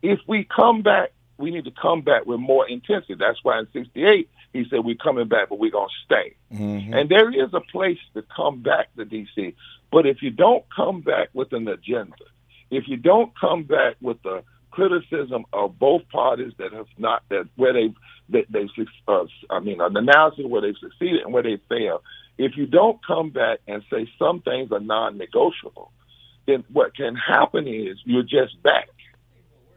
if 0.02 0.20
we 0.28 0.46
come 0.46 0.82
back, 0.82 1.12
we 1.38 1.52
need 1.52 1.66
to 1.66 1.72
come 1.72 2.02
back 2.02 2.26
with 2.26 2.40
more 2.40 2.68
intensity. 2.68 3.16
That's 3.16 3.40
why 3.44 3.60
in 3.60 3.68
'68 3.74 4.30
he 4.54 4.66
said 4.70 4.80
we're 4.86 4.96
coming 4.96 5.28
back, 5.28 5.50
but 5.50 5.60
we're 5.60 5.72
gonna 5.72 5.88
stay. 6.06 6.36
Mm-hmm. 6.54 6.94
And 6.94 7.10
there 7.10 7.30
is 7.30 7.54
a 7.54 7.60
place 7.60 8.00
to 8.14 8.24
come 8.36 8.62
back 8.62 8.94
to 8.96 9.06
DC. 9.06 9.54
But 9.92 10.06
if 10.06 10.22
you 10.22 10.32
don't 10.32 10.64
come 10.76 11.02
back 11.02 11.30
with 11.34 11.52
an 11.54 11.68
agenda, 11.68 12.16
if 12.72 12.88
you 12.88 12.98
don't 12.98 13.32
come 13.40 13.64
back 13.64 13.96
with 14.02 14.22
the 14.24 14.44
criticism 14.72 15.46
of 15.54 15.80
both 15.80 16.02
parties 16.10 16.52
that 16.58 16.74
have 16.74 16.88
not 16.98 17.24
that 17.30 17.48
where 17.56 17.74
they've 17.74 17.96
they, 18.28 18.46
they've 18.50 18.88
uh, 19.08 19.24
I 19.50 19.60
mean 19.60 19.80
an 19.80 19.96
analysis 19.96 20.46
where 20.46 20.62
they've 20.62 20.76
succeeded 20.80 21.22
and 21.24 21.34
where 21.34 21.44
they 21.44 21.58
failed. 21.70 22.02
If 22.38 22.58
you 22.58 22.66
don't 22.66 23.00
come 23.06 23.30
back 23.30 23.60
and 23.68 23.84
say 23.90 24.10
some 24.20 24.42
things 24.42 24.72
are 24.74 24.82
non-negotiable, 24.82 25.92
then 26.46 26.66
what 26.72 26.96
can 26.96 27.16
happen 27.16 27.68
is 27.68 27.98
you're 28.04 28.24
just 28.24 28.62
back, 28.62 28.90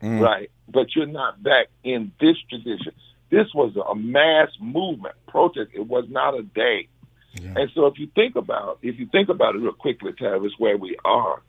mm. 0.03 0.21
right? 0.21 0.51
But 0.71 0.95
you're 0.95 1.07
not 1.07 1.43
back 1.43 1.69
in 1.83 2.13
this 2.21 2.37
tradition. 2.49 2.93
This 3.31 3.47
was 3.55 3.75
a 3.77 3.95
mass 3.95 4.49
movement 4.61 5.15
protest. 5.27 5.71
It 5.75 5.87
was 5.87 6.05
not 6.09 6.39
a 6.39 6.43
day. 6.43 6.89
Yeah. 7.35 7.55
And 7.57 7.71
so, 7.75 7.87
if 7.87 7.99
you 7.99 8.09
think 8.15 8.37
about 8.37 8.79
if 8.83 8.99
you 8.99 9.07
think 9.07 9.29
about 9.29 9.55
it 9.55 9.59
real 9.59 9.73
quickly, 9.73 10.13
Tavis, 10.13 10.51
where 10.59 10.77
we 10.77 10.97
are 11.05 11.43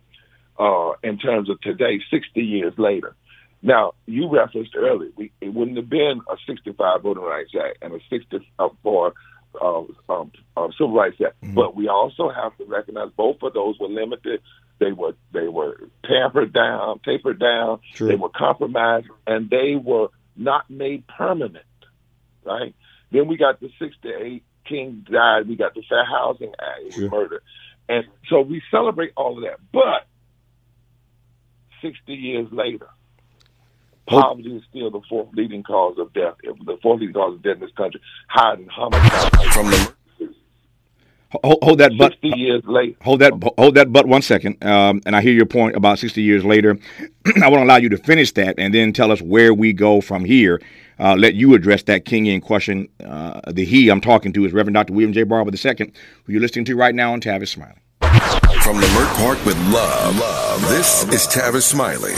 uh, 0.59 0.93
in 1.03 1.17
terms 1.17 1.49
of 1.49 1.59
today, 1.61 1.99
60 2.11 2.41
years 2.41 2.73
later. 2.77 3.15
Now, 3.61 3.93
you 4.05 4.29
referenced 4.29 4.75
earlier, 4.75 5.09
we, 5.17 5.31
it 5.41 5.53
wouldn't 5.53 5.77
have 5.77 5.89
been 5.89 6.21
a 6.29 6.35
65 6.47 7.01
Voting 7.01 7.23
Rights 7.23 7.51
Act 7.59 7.77
and 7.81 7.93
a 7.93 7.99
64 8.09 9.13
uh, 9.61 9.83
um, 10.09 10.31
uh, 10.55 10.67
Civil 10.77 10.93
Rights 10.93 11.17
Act, 11.25 11.41
Mhm. 11.41 11.55
but 11.55 11.75
we 11.75 11.87
also 11.87 12.29
have 12.29 12.55
to 12.57 12.65
recognize 12.65 13.09
both 13.15 13.41
of 13.43 13.53
those 13.53 13.77
were 13.79 13.87
limited. 13.87 14.41
They 14.79 14.91
were 14.91 15.15
they 15.33 15.47
were 15.47 15.89
tampered 16.05 16.53
down, 16.53 16.99
tapered 16.99 17.39
down. 17.39 17.79
True. 17.93 18.07
They 18.07 18.15
were 18.15 18.29
compromised, 18.29 19.07
and 19.27 19.49
they 19.49 19.75
were 19.75 20.09
not 20.37 20.69
made 20.69 21.05
permanent. 21.07 21.65
Right. 22.45 22.73
Then 23.11 23.27
we 23.27 23.37
got 23.37 23.59
the 23.59 23.69
'68 23.79 24.43
King 24.65 25.05
died. 25.09 25.47
We 25.47 25.55
got 25.55 25.73
the 25.73 25.81
Fair 25.89 26.05
Housing 26.05 26.53
Act, 26.59 26.93
Sure. 26.93 27.09
murder, 27.09 27.41
and 27.89 28.05
so 28.29 28.41
we 28.41 28.61
celebrate 28.71 29.11
all 29.17 29.37
of 29.37 29.43
that. 29.43 29.59
But 29.73 30.05
60 31.81 32.13
years 32.13 32.47
later, 32.51 32.87
poverty 34.09 34.55
is 34.55 34.63
still 34.69 34.91
the 34.91 35.01
fourth 35.09 35.29
leading 35.33 35.63
cause 35.63 35.97
of 35.97 36.13
death. 36.13 36.35
The 36.43 36.77
fourth 36.81 36.99
leading 36.99 37.13
cause 37.13 37.35
of 37.35 37.43
death 37.43 37.55
in 37.55 37.61
this 37.61 37.71
country, 37.75 38.01
higher 38.27 38.55
than 38.57 38.67
homicide. 38.67 39.53
From 39.53 39.67
the 39.67 39.93
Hold, 41.43 41.59
hold 41.61 41.77
that 41.79 41.95
butt. 41.97 42.13
60 42.13 42.27
years 42.39 42.63
later. 42.65 42.95
Hold 43.03 43.21
that, 43.21 43.33
hold 43.57 43.75
that 43.75 43.93
butt 43.93 44.07
one 44.07 44.21
second. 44.23 44.63
Um, 44.63 45.01
and 45.05 45.15
I 45.15 45.21
hear 45.21 45.33
your 45.33 45.45
point 45.45 45.75
about 45.75 45.99
60 45.99 46.21
years 46.21 46.43
later. 46.43 46.77
I 47.43 47.49
want 47.49 47.55
to 47.59 47.63
allow 47.63 47.77
you 47.77 47.89
to 47.89 47.97
finish 47.97 48.31
that 48.33 48.55
and 48.57 48.73
then 48.73 48.93
tell 48.93 49.11
us 49.11 49.21
where 49.21 49.53
we 49.53 49.71
go 49.71 50.01
from 50.01 50.25
here. 50.25 50.59
Uh, 50.99 51.15
let 51.15 51.35
you 51.35 51.53
address 51.53 51.83
that 51.83 52.05
Kingian 52.05 52.41
question. 52.41 52.89
Uh, 53.03 53.39
the 53.51 53.63
he 53.63 53.89
I'm 53.89 54.01
talking 54.01 54.33
to 54.33 54.45
is 54.45 54.53
Reverend 54.53 54.73
Dr. 54.73 54.93
William 54.93 55.13
J. 55.13 55.23
Barber 55.23 55.51
II, 55.51 55.93
who 56.23 56.33
you're 56.33 56.41
listening 56.41 56.65
to 56.65 56.75
right 56.75 56.95
now 56.95 57.13
on 57.13 57.21
Tavis 57.21 57.49
Smiley. 57.49 57.75
from 58.01 58.77
Leimert 58.77 59.15
Park 59.17 59.43
with 59.45 59.57
love. 59.71 60.17
Love. 60.17 60.61
This 60.69 61.03
is 61.13 61.27
Tavis 61.27 61.61
Smiley. 61.61 62.13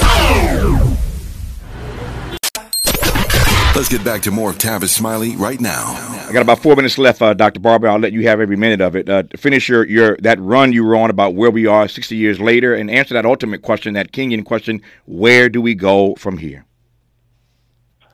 Let's 3.74 3.88
get 3.88 4.04
back 4.04 4.22
to 4.24 4.32
more 4.32 4.50
of 4.50 4.58
Tavis 4.58 4.90
Smiley 4.90 5.38
right 5.38 5.60
now. 5.60 5.96
I 6.28 6.34
got 6.34 6.42
about 6.42 6.60
four 6.60 6.75
minutes 6.75 6.98
left, 6.98 7.22
uh, 7.22 7.34
Dr. 7.34 7.62
Barber. 7.62 7.88
I'll 7.88 8.00
let 8.00 8.12
you 8.12 8.28
have 8.28 8.42
every 8.42 8.58
minute 8.58 8.82
of 8.82 8.98
it. 8.98 9.08
Uh, 9.08 9.24
finish 9.38 9.70
your, 9.70 9.88
your 9.88 10.18
that 10.18 10.42
run 10.42 10.74
you 10.74 10.84
were 10.84 10.98
on 10.98 11.10
about 11.10 11.36
where 11.36 11.50
we 11.50 11.68
are 11.68 11.88
60 11.88 12.13
years 12.16 12.40
later 12.42 12.75
and 12.75 12.92
answer 12.92 13.13
that 13.13 13.25
ultimate 13.25 13.62
question, 13.62 13.94
that 13.94 14.12
Kingian 14.12 14.44
question, 14.44 14.82
where 15.06 15.48
do 15.48 15.62
we 15.62 15.74
go 15.74 16.16
from 16.16 16.38
here? 16.38 16.66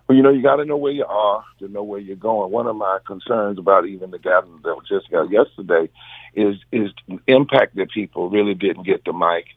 Well, 0.08 0.16
you 0.16 0.22
know, 0.22 0.30
you 0.30 0.44
got 0.44 0.58
to 0.58 0.66
know 0.66 0.78
where 0.78 0.94
you 0.94 1.06
are 1.06 1.44
to 1.58 1.68
know 1.68 1.84
where 1.84 2.00
you're 2.00 2.16
going. 2.16 2.52
One 2.52 2.68
of 2.68 2.76
my 2.76 3.00
concerns 3.06 3.58
about 3.58 3.88
even 3.88 4.12
the 4.12 4.20
gathering 4.20 4.60
that 4.64 4.78
just 4.88 5.10
got 5.10 5.32
yesterday 5.32 5.90
is 6.36 6.56
is 6.72 6.92
the 7.08 7.20
impact 7.26 7.76
that 7.78 7.90
people 7.90 8.30
really 8.30 8.54
didn't 8.54 8.84
get 8.84 9.04
the 9.06 9.12
mic, 9.12 9.48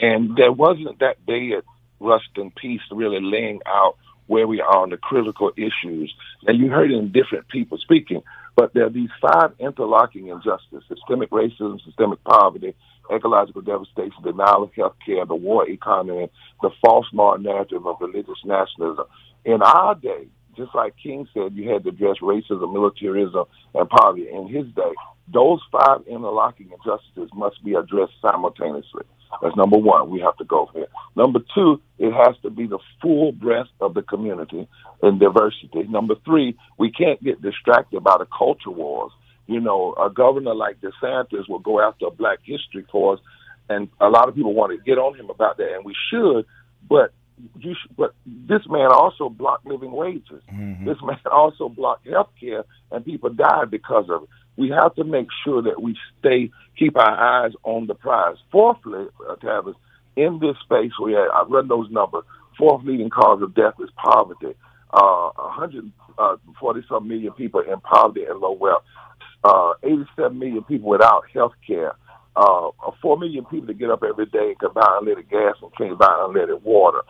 and 0.00 0.36
there 0.36 0.52
wasn't 0.52 0.98
that 1.00 1.24
big 1.26 1.52
and 2.36 2.54
peace 2.54 2.80
really 2.90 3.20
laying 3.20 3.60
out 3.66 3.96
where 4.30 4.46
we 4.46 4.60
are 4.60 4.76
on 4.76 4.90
the 4.90 4.96
critical 4.96 5.50
issues. 5.56 6.14
And 6.46 6.56
you 6.56 6.70
heard 6.70 6.92
in 6.92 7.10
different 7.10 7.48
people 7.48 7.78
speaking, 7.78 8.22
but 8.54 8.72
there 8.72 8.86
are 8.86 8.90
these 8.90 9.10
five 9.20 9.50
interlocking 9.58 10.28
injustices: 10.28 10.84
systemic 10.88 11.30
racism, 11.30 11.84
systemic 11.84 12.22
poverty, 12.22 12.74
ecological 13.12 13.62
devastation, 13.62 14.22
denial 14.22 14.62
of 14.62 14.74
health 14.74 14.94
care, 15.04 15.26
the 15.26 15.34
war 15.34 15.68
economy, 15.68 16.30
the 16.62 16.70
false 16.80 17.06
moral 17.12 17.42
narrative 17.42 17.84
of 17.84 17.96
religious 18.00 18.38
nationalism. 18.44 19.06
In 19.44 19.62
our 19.62 19.96
day, 19.96 20.28
just 20.56 20.74
like 20.76 20.94
King 21.02 21.26
said, 21.34 21.56
you 21.56 21.68
had 21.68 21.82
to 21.82 21.88
address 21.88 22.18
racism, 22.22 22.72
militarism, 22.72 23.46
and 23.74 23.90
poverty. 23.90 24.28
In 24.30 24.46
his 24.46 24.66
day, 24.76 24.92
those 25.32 25.60
five 25.70 26.06
interlocking 26.06 26.70
injustices 26.72 27.30
must 27.34 27.62
be 27.64 27.74
addressed 27.74 28.12
simultaneously. 28.20 29.04
That's 29.40 29.56
number 29.56 29.78
one. 29.78 30.10
We 30.10 30.20
have 30.20 30.36
to 30.38 30.44
go 30.44 30.68
there. 30.74 30.88
Number 31.16 31.40
two, 31.54 31.80
it 31.98 32.12
has 32.12 32.36
to 32.42 32.50
be 32.50 32.66
the 32.66 32.78
full 33.00 33.32
breadth 33.32 33.68
of 33.80 33.94
the 33.94 34.02
community 34.02 34.68
and 35.02 35.20
diversity. 35.20 35.84
Number 35.88 36.14
three, 36.24 36.56
we 36.78 36.90
can't 36.90 37.22
get 37.22 37.40
distracted 37.40 38.02
by 38.02 38.16
the 38.18 38.26
culture 38.26 38.70
wars. 38.70 39.12
You 39.46 39.60
know, 39.60 39.94
a 39.94 40.10
governor 40.10 40.54
like 40.54 40.80
DeSantis 40.80 41.48
will 41.48 41.58
go 41.58 41.80
after 41.80 42.06
a 42.06 42.10
Black 42.10 42.38
History 42.44 42.82
course, 42.82 43.20
and 43.68 43.88
a 44.00 44.08
lot 44.08 44.28
of 44.28 44.34
people 44.34 44.54
want 44.54 44.72
to 44.72 44.84
get 44.84 44.98
on 44.98 45.16
him 45.16 45.30
about 45.30 45.56
that, 45.58 45.74
and 45.74 45.84
we 45.84 45.94
should. 46.10 46.44
But 46.88 47.12
you 47.58 47.74
should, 47.80 47.96
but 47.96 48.14
this 48.26 48.62
man 48.68 48.90
also 48.92 49.28
blocked 49.28 49.66
living 49.66 49.92
wages. 49.92 50.42
Mm-hmm. 50.52 50.86
This 50.86 50.98
man 51.02 51.18
also 51.32 51.68
blocked 51.68 52.06
health 52.06 52.30
care, 52.38 52.64
and 52.90 53.04
people 53.04 53.30
died 53.30 53.70
because 53.70 54.06
of 54.10 54.24
it. 54.24 54.28
We 54.56 54.68
have 54.70 54.94
to 54.96 55.04
make 55.04 55.28
sure 55.44 55.62
that 55.62 55.82
we 55.82 55.96
stay, 56.18 56.50
keep 56.78 56.96
our 56.96 57.44
eyes 57.44 57.52
on 57.62 57.86
the 57.86 57.94
prize. 57.94 58.36
Fourthly, 58.52 59.06
uh, 59.28 59.36
Tavis, 59.36 59.74
in 60.16 60.38
this 60.40 60.56
space 60.64 60.92
where 60.98 61.32
I 61.32 61.42
run 61.44 61.68
those 61.68 61.90
numbers, 61.90 62.24
fourth 62.58 62.84
leading 62.84 63.10
cause 63.10 63.42
of 63.42 63.54
death 63.54 63.74
is 63.80 63.90
poverty. 63.96 64.54
Uh, 64.92 65.30
140 65.36 66.80
uh, 66.80 66.82
some 66.88 67.08
million 67.08 67.32
people 67.32 67.60
in 67.60 67.80
poverty 67.80 68.24
and 68.24 68.40
low 68.40 68.52
wealth. 68.52 68.82
Uh, 69.42 69.72
87 69.82 70.38
million 70.38 70.64
people 70.64 70.90
without 70.90 71.22
health 71.32 71.54
care. 71.66 71.94
Uh, 72.36 72.70
4 73.00 73.18
million 73.18 73.44
people 73.46 73.66
that 73.66 73.78
get 73.78 73.90
up 73.90 74.02
every 74.08 74.26
day 74.26 74.50
and 74.50 74.58
can 74.58 74.70
buy 74.74 74.98
unleaded 75.00 75.28
gas 75.30 75.56
and 75.62 75.74
can't 75.76 75.98
buy 75.98 76.14
unleaded 76.26 76.62
water. 76.62 77.00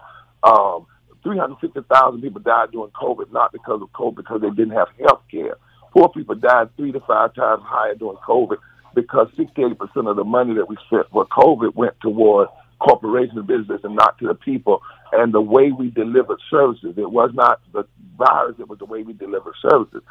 Um, 0.43 0.87
350,000 1.23 2.23
people 2.23 2.41
died 2.41 2.71
during 2.73 2.91
COVID, 2.93 3.33
not 3.33 3.53
because 3.53 3.83
of 3.83 3.93
COVID, 3.93 4.17
because 4.17 4.41
they 4.41 4.51
didn't 4.51 4.77
have 4.77 4.89
health 4.99 5.23
care. 5.31 5.57
Poor 5.93 6.09
people 6.09 6.35
died 6.35 6.75
three 6.77 6.93
to 6.93 7.01
five 7.01 7.35
times 7.35 7.63
higher 7.65 7.95
during 7.95 8.17
COVID 8.19 8.59
because 8.95 9.29
68% 9.39 9.79
of 10.11 10.17
the 10.17 10.25
money 10.25 10.55
that 10.55 10.69
we 10.69 10.77
spent 10.87 11.09
for 11.11 11.27
COVID 11.27 11.75
went 11.75 11.99
toward 12.01 12.49
corporations, 12.79 13.47
business, 13.47 13.81
and 13.85 13.95
not 13.95 14.19
to 14.19 14.29
the 14.29 14.35
people. 14.35 14.83
And 15.13 15.35
the 15.35 15.41
way 15.41 15.73
we 15.73 15.91
delivered 15.91 16.39
services, 16.51 16.95
it 16.97 17.11
was 17.11 17.31
not 17.35 17.61
the 17.73 17.87
virus, 18.17 18.57
it 18.59 18.69
was 18.69 18.79
the 18.79 18.85
way 18.85 19.03
we 19.03 19.13
delivered 19.13 19.55
services. 19.61 20.03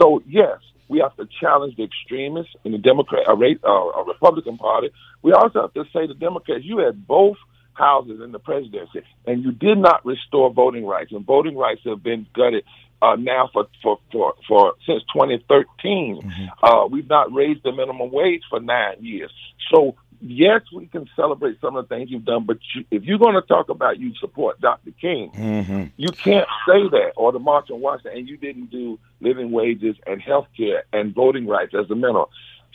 So, 0.00 0.22
yes, 0.26 0.58
we 0.88 0.98
have 1.00 1.16
to 1.16 1.28
challenge 1.40 1.76
the 1.76 1.84
extremists 1.84 2.54
in 2.64 2.72
the 2.72 2.78
Democrat, 2.78 3.26
uh, 3.28 3.32
uh, 3.32 4.04
Republican 4.04 4.58
Party. 4.58 4.90
We 5.22 5.32
also 5.32 5.62
have 5.62 5.74
to 5.74 5.84
say 5.92 6.06
to 6.06 6.14
the 6.14 6.18
Democrats, 6.18 6.64
you 6.64 6.78
had 6.78 7.06
both– 7.06 7.36
houses 7.76 8.20
in 8.22 8.32
the 8.32 8.38
presidency, 8.38 9.02
and 9.26 9.44
you 9.44 9.52
did 9.52 9.78
not 9.78 10.04
restore 10.04 10.52
voting 10.52 10.86
rights. 10.86 11.12
And 11.12 11.24
voting 11.24 11.56
rights 11.56 11.82
have 11.84 12.02
been 12.02 12.26
gutted 12.34 12.64
uh, 13.02 13.16
now 13.16 13.50
for, 13.52 13.66
for, 13.82 13.98
for, 14.10 14.34
for 14.48 14.74
since 14.86 15.02
2013. 15.12 16.22
Mm-hmm. 16.22 16.44
Uh, 16.62 16.86
we've 16.86 17.08
not 17.08 17.32
raised 17.32 17.62
the 17.62 17.72
minimum 17.72 18.10
wage 18.10 18.42
for 18.48 18.60
nine 18.60 18.96
years. 19.00 19.30
So 19.70 19.96
yes, 20.20 20.62
we 20.74 20.86
can 20.86 21.08
celebrate 21.14 21.60
some 21.60 21.76
of 21.76 21.88
the 21.88 21.94
things 21.94 22.10
you've 22.10 22.24
done, 22.24 22.44
but 22.44 22.58
you, 22.74 22.84
if 22.90 23.04
you're 23.04 23.18
going 23.18 23.34
to 23.34 23.42
talk 23.42 23.68
about 23.68 23.98
you 23.98 24.12
support 24.20 24.60
Dr. 24.60 24.92
King, 25.00 25.30
mm-hmm. 25.32 25.84
you 25.96 26.08
can't 26.08 26.48
say 26.66 26.88
that 26.90 27.12
or 27.16 27.32
the 27.32 27.38
March 27.38 27.70
on 27.70 27.80
Washington, 27.80 28.18
and 28.18 28.28
you 28.28 28.36
didn't 28.36 28.70
do 28.70 28.98
living 29.20 29.50
wages 29.50 29.96
and 30.06 30.20
health 30.20 30.46
care 30.56 30.84
and 30.92 31.14
voting 31.14 31.46
rights 31.46 31.74
as 31.74 31.90
a 31.90 31.94
minimum. 31.94 32.26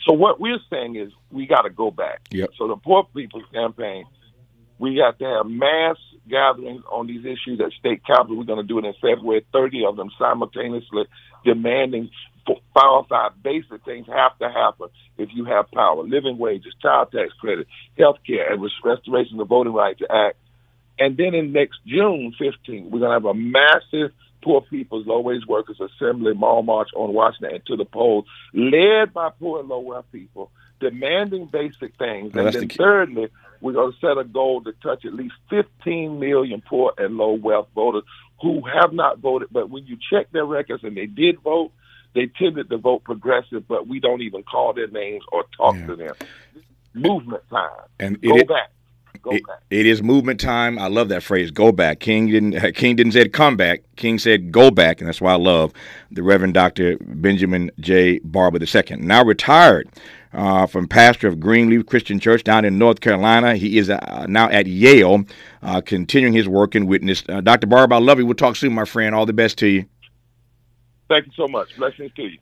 So 0.06 0.12
what 0.12 0.40
we're 0.40 0.58
saying 0.70 0.96
is 0.96 1.12
we 1.30 1.46
got 1.46 1.62
to 1.62 1.70
go 1.70 1.90
back. 1.90 2.20
Yep. 2.30 2.50
So 2.58 2.68
the 2.68 2.76
Poor 2.76 3.06
People's 3.14 3.44
Campaign 3.52 4.04
we 4.82 4.96
have 4.96 5.16
to 5.18 5.24
have 5.24 5.46
mass 5.46 5.96
gatherings 6.28 6.82
on 6.90 7.06
these 7.06 7.24
issues 7.24 7.60
at 7.64 7.70
state 7.78 8.04
capitol. 8.04 8.36
We're 8.36 8.44
going 8.44 8.66
to 8.66 8.66
do 8.66 8.80
it 8.80 8.84
in 8.84 8.94
February. 8.94 9.46
30 9.52 9.84
of 9.86 9.96
them 9.96 10.10
simultaneously 10.18 11.04
demanding 11.44 12.10
five 12.44 12.90
or 12.90 13.06
five 13.08 13.30
basic 13.44 13.84
things 13.84 14.08
have 14.08 14.36
to 14.40 14.50
happen 14.50 14.88
if 15.18 15.28
you 15.32 15.44
have 15.44 15.70
power. 15.70 16.02
Living 16.02 16.36
wages, 16.36 16.74
child 16.82 17.12
tax 17.12 17.32
credit, 17.34 17.68
health 17.96 18.16
care, 18.26 18.52
and 18.52 18.68
restoration 18.82 19.34
of 19.34 19.38
the 19.38 19.44
Voting 19.44 19.72
Rights 19.72 20.02
Act. 20.10 20.36
And 20.98 21.16
then 21.16 21.32
in 21.32 21.52
next 21.52 21.78
June 21.86 22.34
15, 22.36 22.90
we're 22.90 22.98
going 22.98 23.10
to 23.10 23.14
have 23.14 23.24
a 23.24 23.34
massive 23.34 24.10
Poor 24.42 24.62
People's 24.62 25.06
Low 25.06 25.20
Wage 25.20 25.46
Workers 25.46 25.80
Assembly 25.80 26.34
mall 26.34 26.64
march 26.64 26.88
on 26.96 27.14
Washington 27.14 27.54
and 27.54 27.66
to 27.66 27.76
the 27.76 27.84
polls, 27.84 28.24
led 28.52 29.14
by 29.14 29.30
poor 29.38 29.60
and 29.60 29.68
low 29.68 29.78
wealth 29.78 30.06
people, 30.10 30.50
demanding 30.80 31.46
basic 31.46 31.96
things. 31.96 32.34
and 32.34 32.52
then 32.52 32.66
the 32.66 32.74
thirdly, 32.74 33.28
we're 33.62 33.72
going 33.72 33.92
to 33.92 33.98
set 34.00 34.18
a 34.18 34.24
goal 34.24 34.60
to 34.62 34.72
touch 34.82 35.04
at 35.04 35.14
least 35.14 35.34
15 35.48 36.18
million 36.18 36.60
poor 36.60 36.92
and 36.98 37.16
low 37.16 37.32
wealth 37.32 37.68
voters 37.74 38.02
who 38.42 38.62
have 38.66 38.92
not 38.92 39.20
voted. 39.20 39.48
But 39.52 39.70
when 39.70 39.86
you 39.86 39.96
check 40.10 40.30
their 40.32 40.44
records 40.44 40.82
and 40.82 40.96
they 40.96 41.06
did 41.06 41.40
vote, 41.40 41.70
they 42.14 42.26
tended 42.26 42.68
to 42.70 42.76
vote 42.76 43.04
progressive, 43.04 43.66
but 43.68 43.86
we 43.86 44.00
don't 44.00 44.20
even 44.20 44.42
call 44.42 44.74
their 44.74 44.88
names 44.88 45.22
or 45.30 45.44
talk 45.56 45.76
yeah. 45.76 45.86
to 45.86 45.96
them. 45.96 46.14
Movement 46.92 47.42
time. 47.48 47.70
And 48.00 48.20
go 48.20 48.36
it, 48.36 48.48
back. 48.48 48.70
Go 49.22 49.30
it, 49.30 49.46
back. 49.46 49.60
It 49.70 49.86
is 49.86 50.02
movement 50.02 50.40
time. 50.40 50.78
I 50.78 50.88
love 50.88 51.08
that 51.10 51.22
phrase. 51.22 51.52
Go 51.52 51.70
back. 51.70 52.00
King 52.00 52.26
didn't. 52.26 52.74
King 52.74 52.96
didn't 52.96 53.12
say 53.12 53.28
come 53.28 53.56
back. 53.56 53.82
King 53.96 54.18
said 54.18 54.50
go 54.50 54.70
back, 54.70 55.00
and 55.00 55.08
that's 55.08 55.20
why 55.20 55.32
I 55.32 55.36
love 55.36 55.72
the 56.10 56.22
Reverend 56.22 56.54
Doctor 56.54 56.98
Benjamin 57.00 57.70
J. 57.78 58.18
Barber 58.24 58.58
II. 58.58 58.96
Now 58.98 59.24
retired 59.24 59.88
uh, 60.32 60.66
from 60.66 60.88
pastor 60.88 61.28
of 61.28 61.40
Greenleaf 61.40 61.86
Christian 61.86 62.20
Church 62.20 62.44
down 62.44 62.64
in 62.64 62.78
North 62.78 63.00
Carolina. 63.00 63.56
He 63.56 63.78
is 63.78 63.90
uh, 63.90 64.26
now 64.28 64.48
at 64.48 64.66
Yale, 64.66 65.24
uh, 65.62 65.80
continuing 65.80 66.34
his 66.34 66.48
work 66.48 66.74
in 66.74 66.86
witness. 66.86 67.22
Uh, 67.28 67.40
Dr. 67.40 67.66
Barber, 67.66 67.94
I 67.94 67.98
love 67.98 68.18
you. 68.18 68.26
We'll 68.26 68.34
talk 68.34 68.56
soon, 68.56 68.72
my 68.74 68.84
friend. 68.84 69.14
All 69.14 69.26
the 69.26 69.32
best 69.32 69.58
to 69.58 69.66
you. 69.66 69.86
Thank 71.08 71.26
you 71.26 71.32
so 71.36 71.48
much. 71.48 71.68
Blessings 71.76 72.12
to 72.16 72.22
you. 72.22 72.38